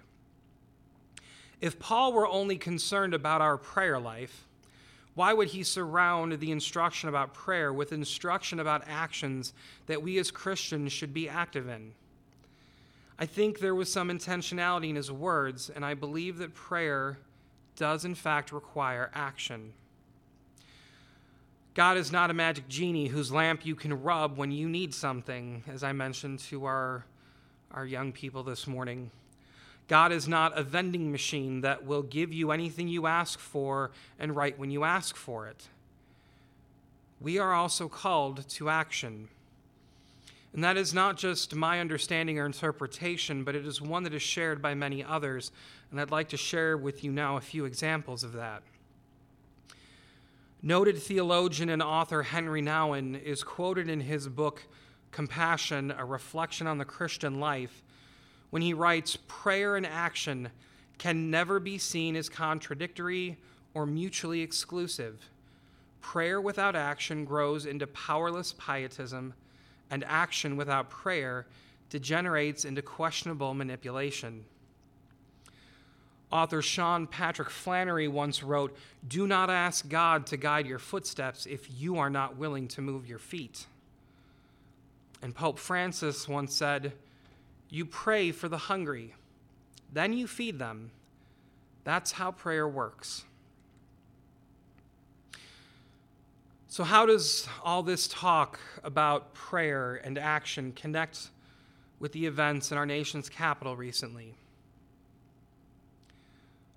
[1.61, 4.47] If Paul were only concerned about our prayer life,
[5.15, 9.53] why would he surround the instruction about prayer with instruction about actions
[9.87, 11.93] that we as Christians should be active in?
[13.19, 17.19] I think there was some intentionality in his words, and I believe that prayer
[17.77, 19.73] does, in fact, require action.
[21.75, 25.63] God is not a magic genie whose lamp you can rub when you need something,
[25.69, 27.05] as I mentioned to our,
[27.73, 29.11] our young people this morning.
[29.91, 34.37] God is not a vending machine that will give you anything you ask for and
[34.37, 35.67] right when you ask for it.
[37.21, 39.31] We are also called to action.
[40.55, 44.23] And that is not just my understanding or interpretation, but it is one that is
[44.23, 45.51] shared by many others.
[45.91, 48.63] And I'd like to share with you now a few examples of that.
[50.63, 54.63] Noted theologian and author Henri Nouwen is quoted in his book,
[55.11, 57.83] Compassion A Reflection on the Christian Life,
[58.51, 60.51] when he writes Prayer and action
[60.99, 63.39] can never be seen as contradictory
[63.75, 65.31] or mutually exclusive.
[66.01, 69.35] Prayer without action grows into powerless pietism
[69.91, 71.47] and action without prayer
[71.89, 74.45] degenerates into questionable manipulation.
[76.31, 78.77] Author Sean Patrick Flanery once wrote
[79.07, 83.09] Do not ask God to guide your footsteps if you are not willing to move
[83.09, 83.67] your feet.
[85.23, 86.93] And Pope Francis once said,
[87.71, 89.15] You pray for the hungry,
[89.93, 90.91] then you feed them.
[91.85, 93.25] That's how prayer works.
[96.67, 101.29] So, how does all this talk about prayer and action connect
[101.99, 104.35] with the events in our nation's capital recently?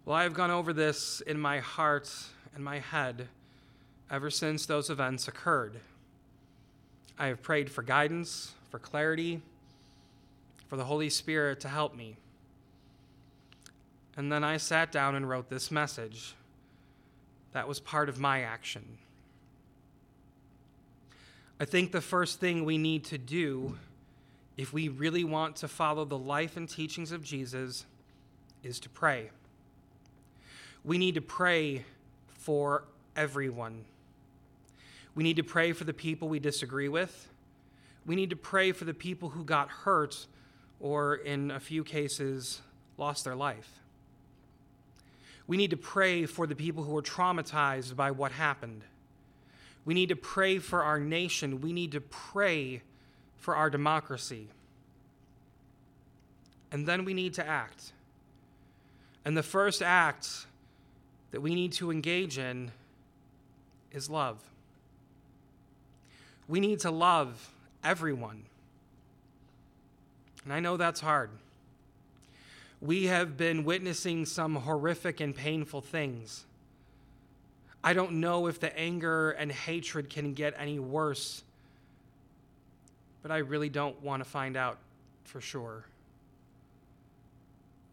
[0.06, 2.12] Well, I have gone over this in my heart
[2.56, 3.28] and my head
[4.12, 5.80] ever since those events occurred.
[7.18, 9.42] I have prayed for guidance, for clarity,
[10.74, 12.18] for the Holy Spirit to help me.
[14.18, 16.34] And then I sat down and wrote this message.
[17.52, 18.98] That was part of my action.
[21.60, 23.78] I think the first thing we need to do
[24.58, 27.86] if we really want to follow the life and teachings of Jesus
[28.64, 29.30] is to pray.
[30.84, 31.86] We need to pray
[32.30, 33.86] for everyone.
[35.14, 37.30] We need to pray for the people we disagree with.
[38.08, 40.26] We need to pray for the people who got hurt
[40.84, 42.62] or, in a few cases,
[42.98, 43.80] lost their life.
[45.48, 48.84] We need to pray for the people who are traumatized by what happened.
[49.86, 51.62] We need to pray for our nation.
[51.62, 52.82] We need to pray
[53.38, 54.50] for our democracy.
[56.70, 57.94] And then we need to act.
[59.24, 60.48] And the first act
[61.32, 62.72] that we need to engage in
[63.94, 64.44] is love.
[66.50, 67.52] We need to love
[67.86, 68.44] everyone.
[70.44, 71.30] And I know that's hard.
[72.82, 76.46] We have been witnessing some horrific and painful things.
[77.84, 81.44] I don't know if the anger and hatred can get any worse,
[83.22, 84.78] but I really don't want to find out
[85.24, 85.86] for sure.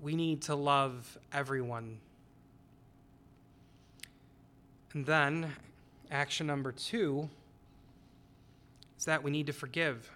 [0.00, 1.98] We need to love everyone.
[4.92, 5.52] And then,
[6.10, 7.28] action number two
[8.98, 10.10] is that we need to forgive.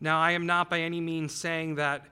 [0.00, 2.06] Now, I am not by any means saying that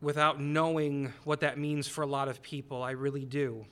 [0.00, 2.82] without knowing what that means for a lot of people.
[2.82, 3.64] I really do.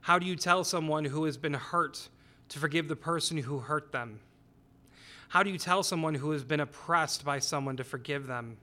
[0.00, 2.08] How do you tell someone who has been hurt
[2.48, 4.20] to forgive the person who hurt them?
[5.28, 8.56] How do you tell someone who has been oppressed by someone to forgive them?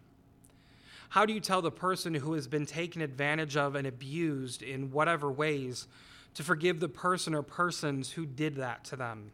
[1.10, 4.92] How do you tell the person who has been taken advantage of and abused in
[4.92, 5.88] whatever ways
[6.34, 9.32] to forgive the person or persons who did that to them?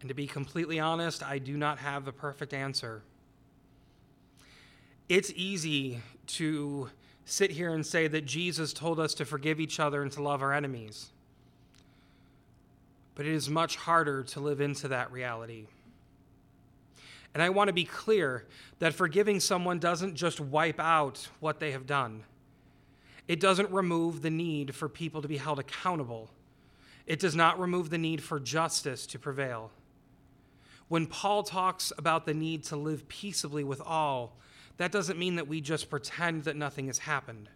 [0.00, 3.02] And to be completely honest, I do not have the perfect answer.
[5.08, 6.90] It's easy to
[7.24, 10.42] sit here and say that Jesus told us to forgive each other and to love
[10.42, 11.10] our enemies.
[13.14, 15.66] But it is much harder to live into that reality.
[17.34, 18.46] And I want to be clear
[18.78, 22.22] that forgiving someone doesn't just wipe out what they have done.
[23.26, 26.30] It doesn't remove the need for people to be held accountable.
[27.06, 29.70] It does not remove the need for justice to prevail.
[30.88, 34.36] When Paul talks about the need to live peaceably with all,
[34.78, 37.48] that doesn't mean that we just pretend that nothing has happened.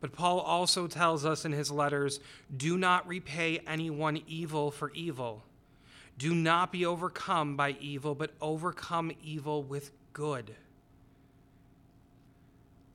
[0.00, 2.18] But Paul also tells us in his letters
[2.54, 5.44] do not repay anyone evil for evil.
[6.18, 10.56] Do not be overcome by evil, but overcome evil with good.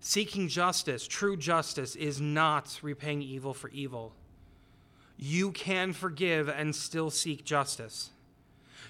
[0.01, 4.13] Seeking justice, true justice, is not repaying evil for evil.
[5.17, 8.11] You can forgive and still seek justice.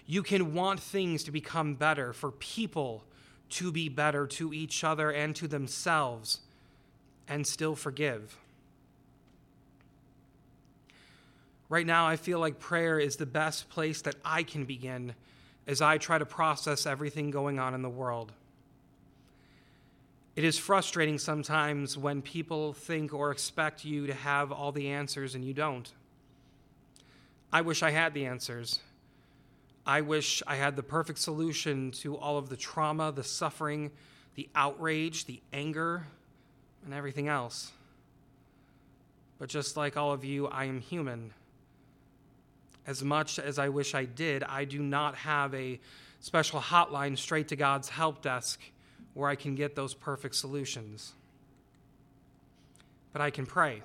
[0.08, 3.03] You can want things to become better, for people
[3.49, 6.39] to be better to each other and to themselves,
[7.28, 8.38] and still forgive.
[11.70, 15.14] Right now, I feel like prayer is the best place that I can begin
[15.68, 18.32] as I try to process everything going on in the world.
[20.38, 25.36] It is frustrating sometimes when people think or expect you to have all the answers
[25.36, 25.91] and you don't.
[27.51, 28.80] I wish I had the answers.
[29.88, 33.92] I wish I had the perfect solution to all of the trauma, the suffering,
[34.36, 36.06] the outrage, the anger,
[36.84, 37.72] and everything else.
[39.40, 41.32] But just like all of you, I am human.
[42.86, 45.80] As much as I wish I did, I do not have a
[46.20, 48.60] special hotline straight to God's help desk
[49.14, 51.14] where I can get those perfect solutions.
[53.14, 53.84] But I can pray.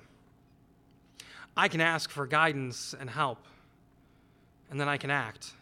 [1.55, 3.45] I can ask for guidance and help,
[4.69, 5.53] and then I can act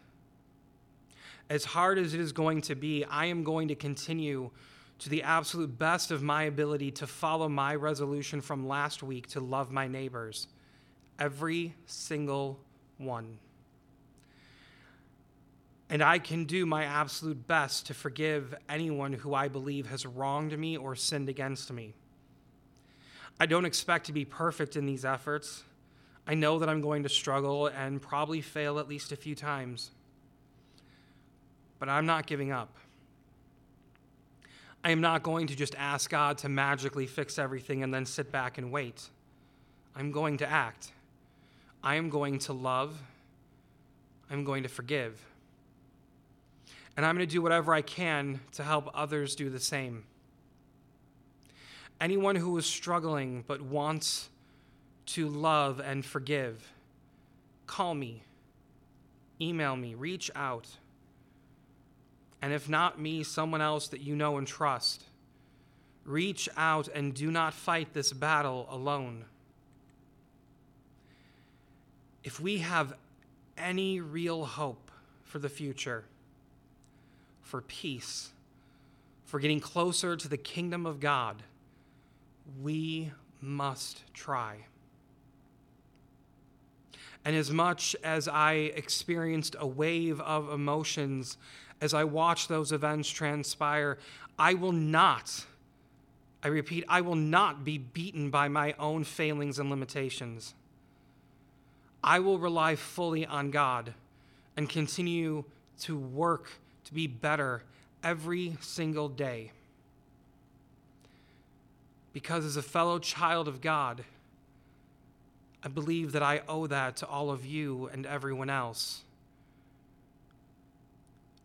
[1.52, 4.52] as hard as it is going to be, I am going to continue
[5.00, 9.42] to the absolute best of my ability to follow my resolution from last week to
[9.42, 10.48] love my neighbors.
[11.20, 12.58] Every single
[12.98, 13.38] one.
[15.90, 20.58] And I can do my absolute best to forgive anyone who I believe has wronged
[20.58, 21.94] me or sinned against me.
[23.42, 25.66] I don't expect to be perfect in these efforts.
[26.26, 29.92] I know that I'm going to struggle and probably fail at least a few times
[31.82, 32.78] but I'm not giving up.
[34.84, 38.32] I am not going to just ask God to magically fix everything and then sit
[38.32, 39.10] back and wait.
[39.96, 40.92] I'm going to act.
[41.84, 43.02] I am going to love.
[44.30, 45.26] I'm going to forgive.
[46.96, 50.04] And I'm going to do whatever I can to help others do the same.
[52.00, 54.30] Anyone who is struggling but wants
[55.08, 56.74] to love and forgive,
[57.66, 58.22] call me,
[59.42, 60.68] email me, reach out
[62.42, 65.04] and if not me, someone else that you know and trust.
[66.06, 69.26] Reach out and do not fight this battle alone.
[72.24, 72.94] If we have
[73.58, 74.90] any real hope
[75.24, 76.06] for the future,
[77.42, 78.32] for peace,
[79.26, 81.44] for getting closer to the kingdom of God,
[82.62, 84.66] we must try.
[87.24, 91.38] And as much as I experienced a wave of emotions
[91.82, 93.98] as I watch those events transpire,
[94.38, 95.46] I will not,
[96.44, 100.54] I repeat, I will not be beaten by my own failings and limitations.
[102.04, 103.94] I will rely fully on God
[104.56, 105.44] and continue
[105.82, 106.52] to work
[106.86, 107.64] to be better
[108.04, 109.52] every single day.
[112.14, 114.04] Because as a fellow child of God,
[115.64, 119.04] I believe that I owe that to all of you and everyone else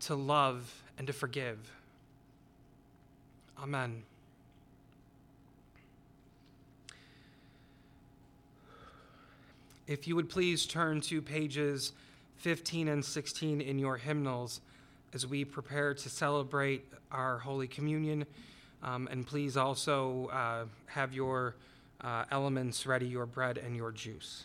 [0.01, 1.59] to love and to forgive.
[3.63, 4.03] Amen.
[9.87, 11.93] If you would please turn to pages
[12.39, 14.61] 15 and 16 in your hymnals
[15.15, 18.27] as we prepare to celebrate our Holy Communion.
[18.83, 21.55] Um, and please also uh, have your
[22.03, 24.45] uh, elements ready your bread and your juice.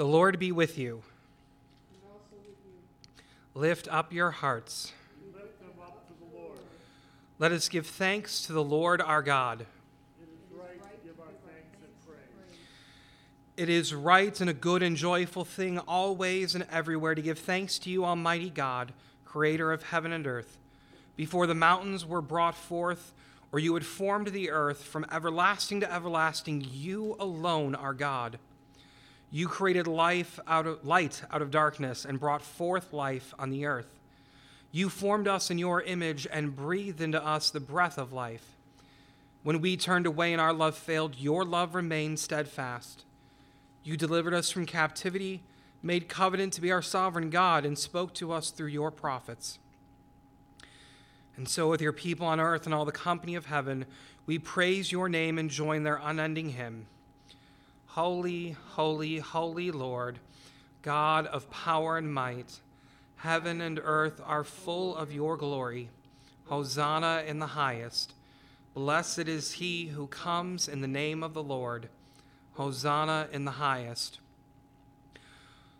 [0.00, 1.02] The Lord be with you.
[3.54, 4.94] Lift up your hearts.
[7.38, 9.66] Let us give thanks to the Lord our God.
[13.58, 17.78] It is right and a good and joyful thing always and everywhere to give thanks
[17.80, 18.94] to you, Almighty God,
[19.26, 20.56] creator of heaven and earth.
[21.14, 23.12] Before the mountains were brought forth,
[23.52, 28.38] or you had formed the earth from everlasting to everlasting, you alone are God.
[29.30, 33.66] You created life out of light out of darkness and brought forth life on the
[33.66, 33.98] earth.
[34.72, 38.56] You formed us in your image and breathed into us the breath of life.
[39.42, 43.04] When we turned away and our love failed, your love remained steadfast.
[43.82, 45.42] You delivered us from captivity,
[45.82, 49.58] made covenant to be our sovereign God, and spoke to us through your prophets.
[51.36, 53.86] And so, with your people on earth and all the company of heaven,
[54.26, 56.86] we praise your name and join their unending hymn.
[57.94, 60.20] Holy, holy, holy Lord,
[60.80, 62.60] God of power and might,
[63.16, 65.90] heaven and earth are full of your glory.
[66.44, 68.14] Hosanna in the highest.
[68.74, 71.88] Blessed is he who comes in the name of the Lord.
[72.52, 74.20] Hosanna in the highest.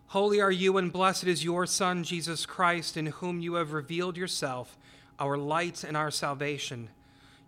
[0.08, 4.16] Holy are you, and blessed is your Son, Jesus Christ, in whom you have revealed
[4.16, 4.76] yourself,
[5.20, 6.88] our light and our salvation.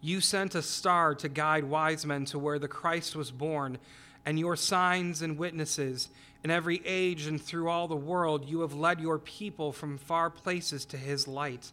[0.00, 3.78] You sent a star to guide wise men to where the Christ was born
[4.24, 6.08] and your signs and witnesses.
[6.44, 10.30] In every age and through all the world, you have led your people from far
[10.30, 11.72] places to his light.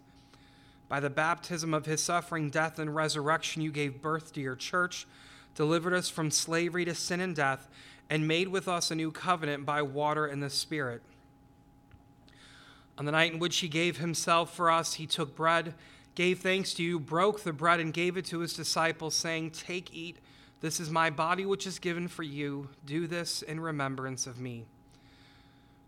[0.87, 5.07] By the baptism of his suffering, death, and resurrection, you gave birth to your church,
[5.55, 7.67] delivered us from slavery to sin and death,
[8.09, 11.01] and made with us a new covenant by water and the Spirit.
[12.97, 15.73] On the night in which he gave himself for us, he took bread,
[16.15, 19.93] gave thanks to you, broke the bread, and gave it to his disciples, saying, Take,
[19.93, 20.17] eat.
[20.61, 22.69] This is my body, which is given for you.
[22.85, 24.65] Do this in remembrance of me.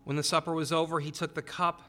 [0.04, 1.82] When the supper was over, he took the cup,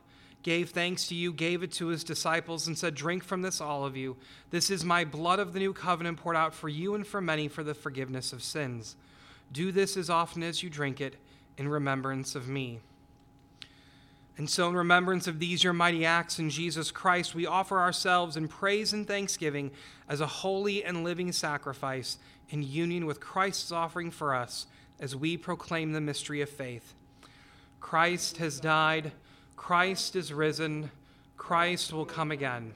[0.43, 3.85] gave thanks to you, gave it to his disciples, and said, Drink from this, all
[3.85, 4.17] of you.
[4.51, 7.47] This is my blood of the new covenant poured out for you and for many
[7.47, 8.95] for the forgiveness of sins.
[9.51, 11.15] Do this as often as you drink it
[11.57, 12.79] in remembrance of me.
[14.35, 18.35] And so, in remembrance of these your mighty acts in Jesus Christ, we offer ourselves
[18.35, 19.69] in praise and thanksgiving
[20.09, 22.17] as a holy and living sacrifice
[22.53, 24.67] in union with Christ's offering for us
[24.99, 26.93] as we proclaim the mystery of faith.
[27.81, 29.11] Christ has died,
[29.57, 30.91] Christ is risen,
[31.35, 32.73] Christ will come again.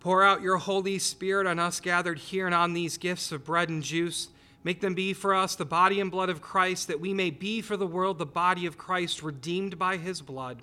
[0.00, 3.70] Pour out your Holy Spirit on us gathered here and on these gifts of bread
[3.70, 4.28] and juice
[4.64, 7.60] Make them be for us the body and blood of Christ, that we may be
[7.60, 10.58] for the world the body of Christ, redeemed by his blood.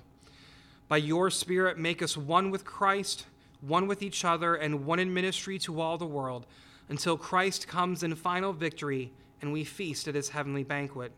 [0.88, 3.26] By your Spirit, make us one with Christ,
[3.62, 6.46] one with each other, and one in ministry to all the world,
[6.90, 9.12] until Christ comes in final victory
[9.42, 11.12] and we feast at his heavenly banquet.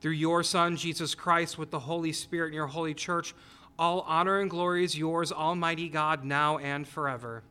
[0.00, 3.34] Through your Son, Jesus Christ, with the Holy Spirit in your holy church,
[3.78, 7.42] all honor and glory is yours, Almighty God, now and forever.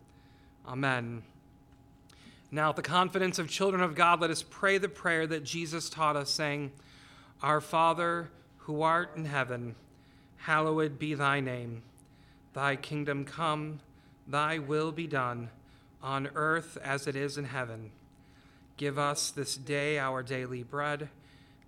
[0.67, 1.23] Amen.
[2.51, 5.89] Now, with the confidence of children of God, let us pray the prayer that Jesus
[5.89, 6.71] taught us, saying,
[7.41, 8.29] Our Father,
[8.59, 9.75] who art in heaven,
[10.37, 11.81] hallowed be thy name.
[12.53, 13.79] Thy kingdom come,
[14.27, 15.49] thy will be done,
[16.03, 17.91] on earth as it is in heaven.
[18.77, 21.09] Give us this day our daily bread,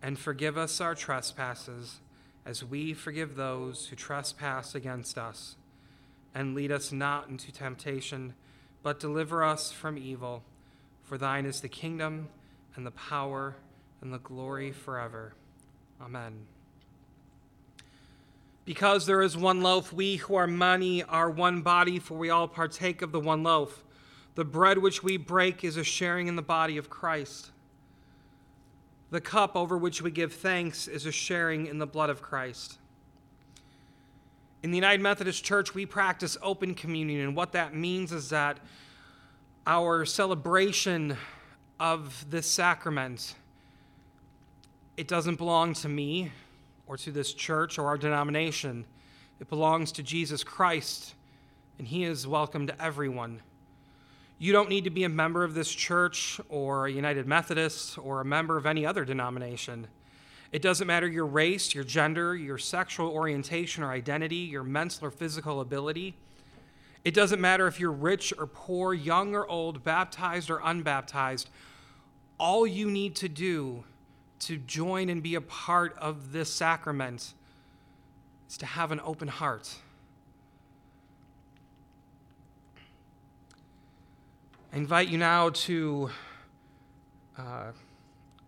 [0.01, 1.99] and forgive us our trespasses,
[2.45, 5.55] as we forgive those who trespass against us.
[6.35, 8.33] And lead us not into temptation,
[8.83, 10.43] but deliver us from evil.
[11.03, 12.27] For thine is the kingdom
[12.75, 13.55] and the power
[14.01, 15.33] and the glory forever.
[16.01, 16.45] Amen.
[18.65, 22.47] Because there is one loaf, we who are many are one body, for we all
[22.47, 23.83] partake of the one loaf.
[24.35, 27.51] The bread which we break is a sharing in the body of Christ.
[29.11, 32.77] The cup over which we give thanks is a sharing in the blood of Christ.
[34.61, 38.59] In the United Methodist Church, we practice open communion, and what that means is that
[39.65, 41.17] our celebration
[41.79, 43.35] of this sacrament
[44.97, 46.31] it doesn't belong to me
[46.87, 48.85] or to this church or our denomination.
[49.41, 51.15] It belongs to Jesus Christ,
[51.77, 53.41] and He is welcome to everyone.
[54.37, 58.19] You don't need to be a member of this church or a United Methodist or
[58.19, 59.87] a member of any other denomination.
[60.51, 65.11] It doesn't matter your race, your gender, your sexual orientation or identity, your mental or
[65.11, 66.15] physical ability.
[67.05, 71.49] It doesn't matter if you're rich or poor, young or old, baptized or unbaptized.
[72.37, 73.85] All you need to do
[74.39, 77.33] to join and be a part of this sacrament
[78.49, 79.75] is to have an open heart.
[84.75, 86.09] I invite you now to
[87.37, 87.71] uh,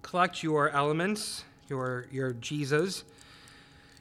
[0.01, 3.05] collect your elements, your, your Jesus.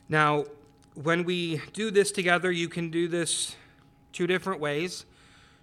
[0.08, 0.46] Now,
[0.94, 3.54] when we do this together, you can do this
[4.12, 5.06] two different ways.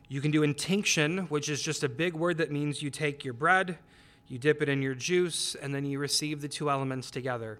[0.07, 3.33] You can do intinction, which is just a big word that means you take your
[3.33, 3.77] bread
[4.29, 7.59] you dip it in your juice, and then you receive the two elements together.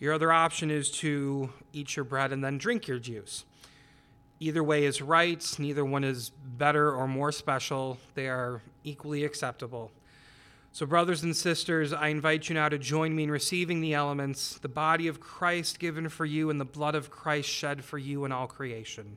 [0.00, 3.44] Your other option is to eat your bread and then drink your juice.
[4.42, 7.96] Either way is right, neither one is better or more special.
[8.14, 9.92] They are equally acceptable.
[10.72, 14.58] So, brothers and sisters, I invite you now to join me in receiving the elements,
[14.58, 18.24] the body of Christ given for you, and the blood of Christ shed for you
[18.24, 19.16] in all creation.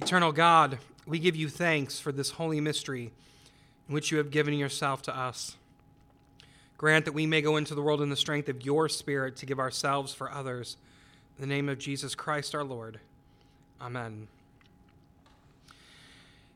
[0.00, 0.76] Eternal God,
[1.10, 3.10] we give you thanks for this holy mystery
[3.88, 5.56] in which you have given yourself to us.
[6.78, 9.46] Grant that we may go into the world in the strength of your Spirit to
[9.46, 10.76] give ourselves for others.
[11.36, 13.00] In the name of Jesus Christ our Lord.
[13.82, 14.28] Amen.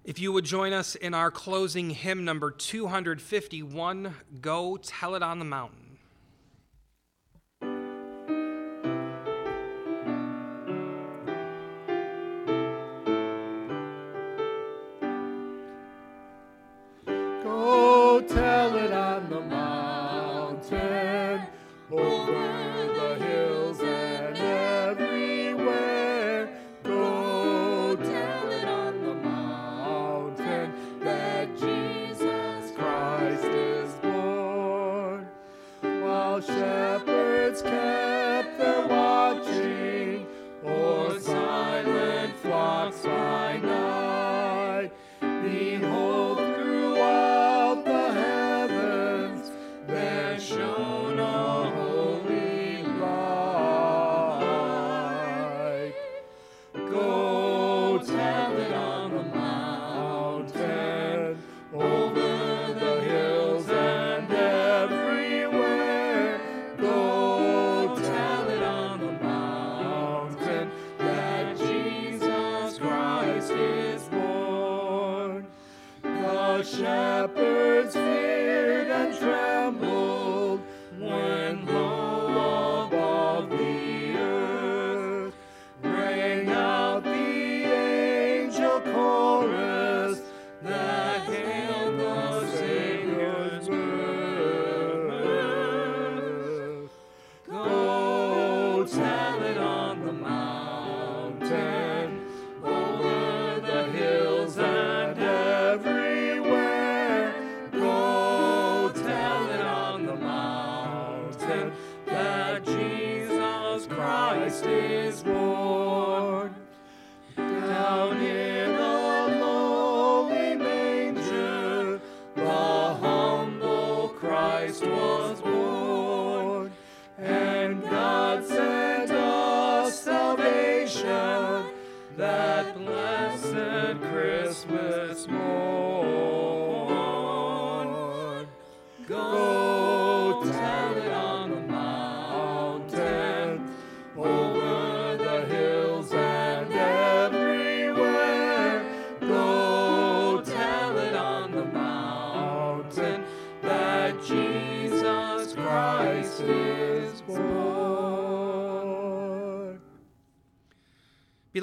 [0.04, 5.40] If you would join us in our closing hymn number 251, Go Tell It on
[5.40, 5.83] the Mountain.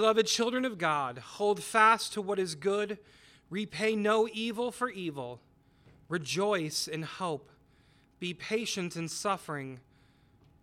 [0.01, 2.97] Beloved children of God, hold fast to what is good,
[3.51, 5.39] repay no evil for evil,
[6.09, 7.51] rejoice in hope,
[8.19, 9.79] be patient in suffering,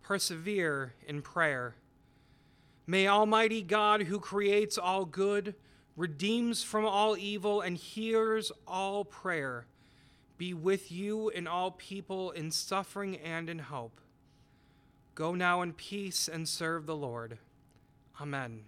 [0.01, 1.75] persevere in prayer.
[2.85, 5.55] May Almighty God, who creates all good,
[5.95, 9.67] redeems from all evil, and hears all prayer,
[10.37, 14.01] be with you and all people in suffering and in hope.
[15.15, 17.37] Go now in peace and serve the Lord.
[18.19, 18.63] Amen.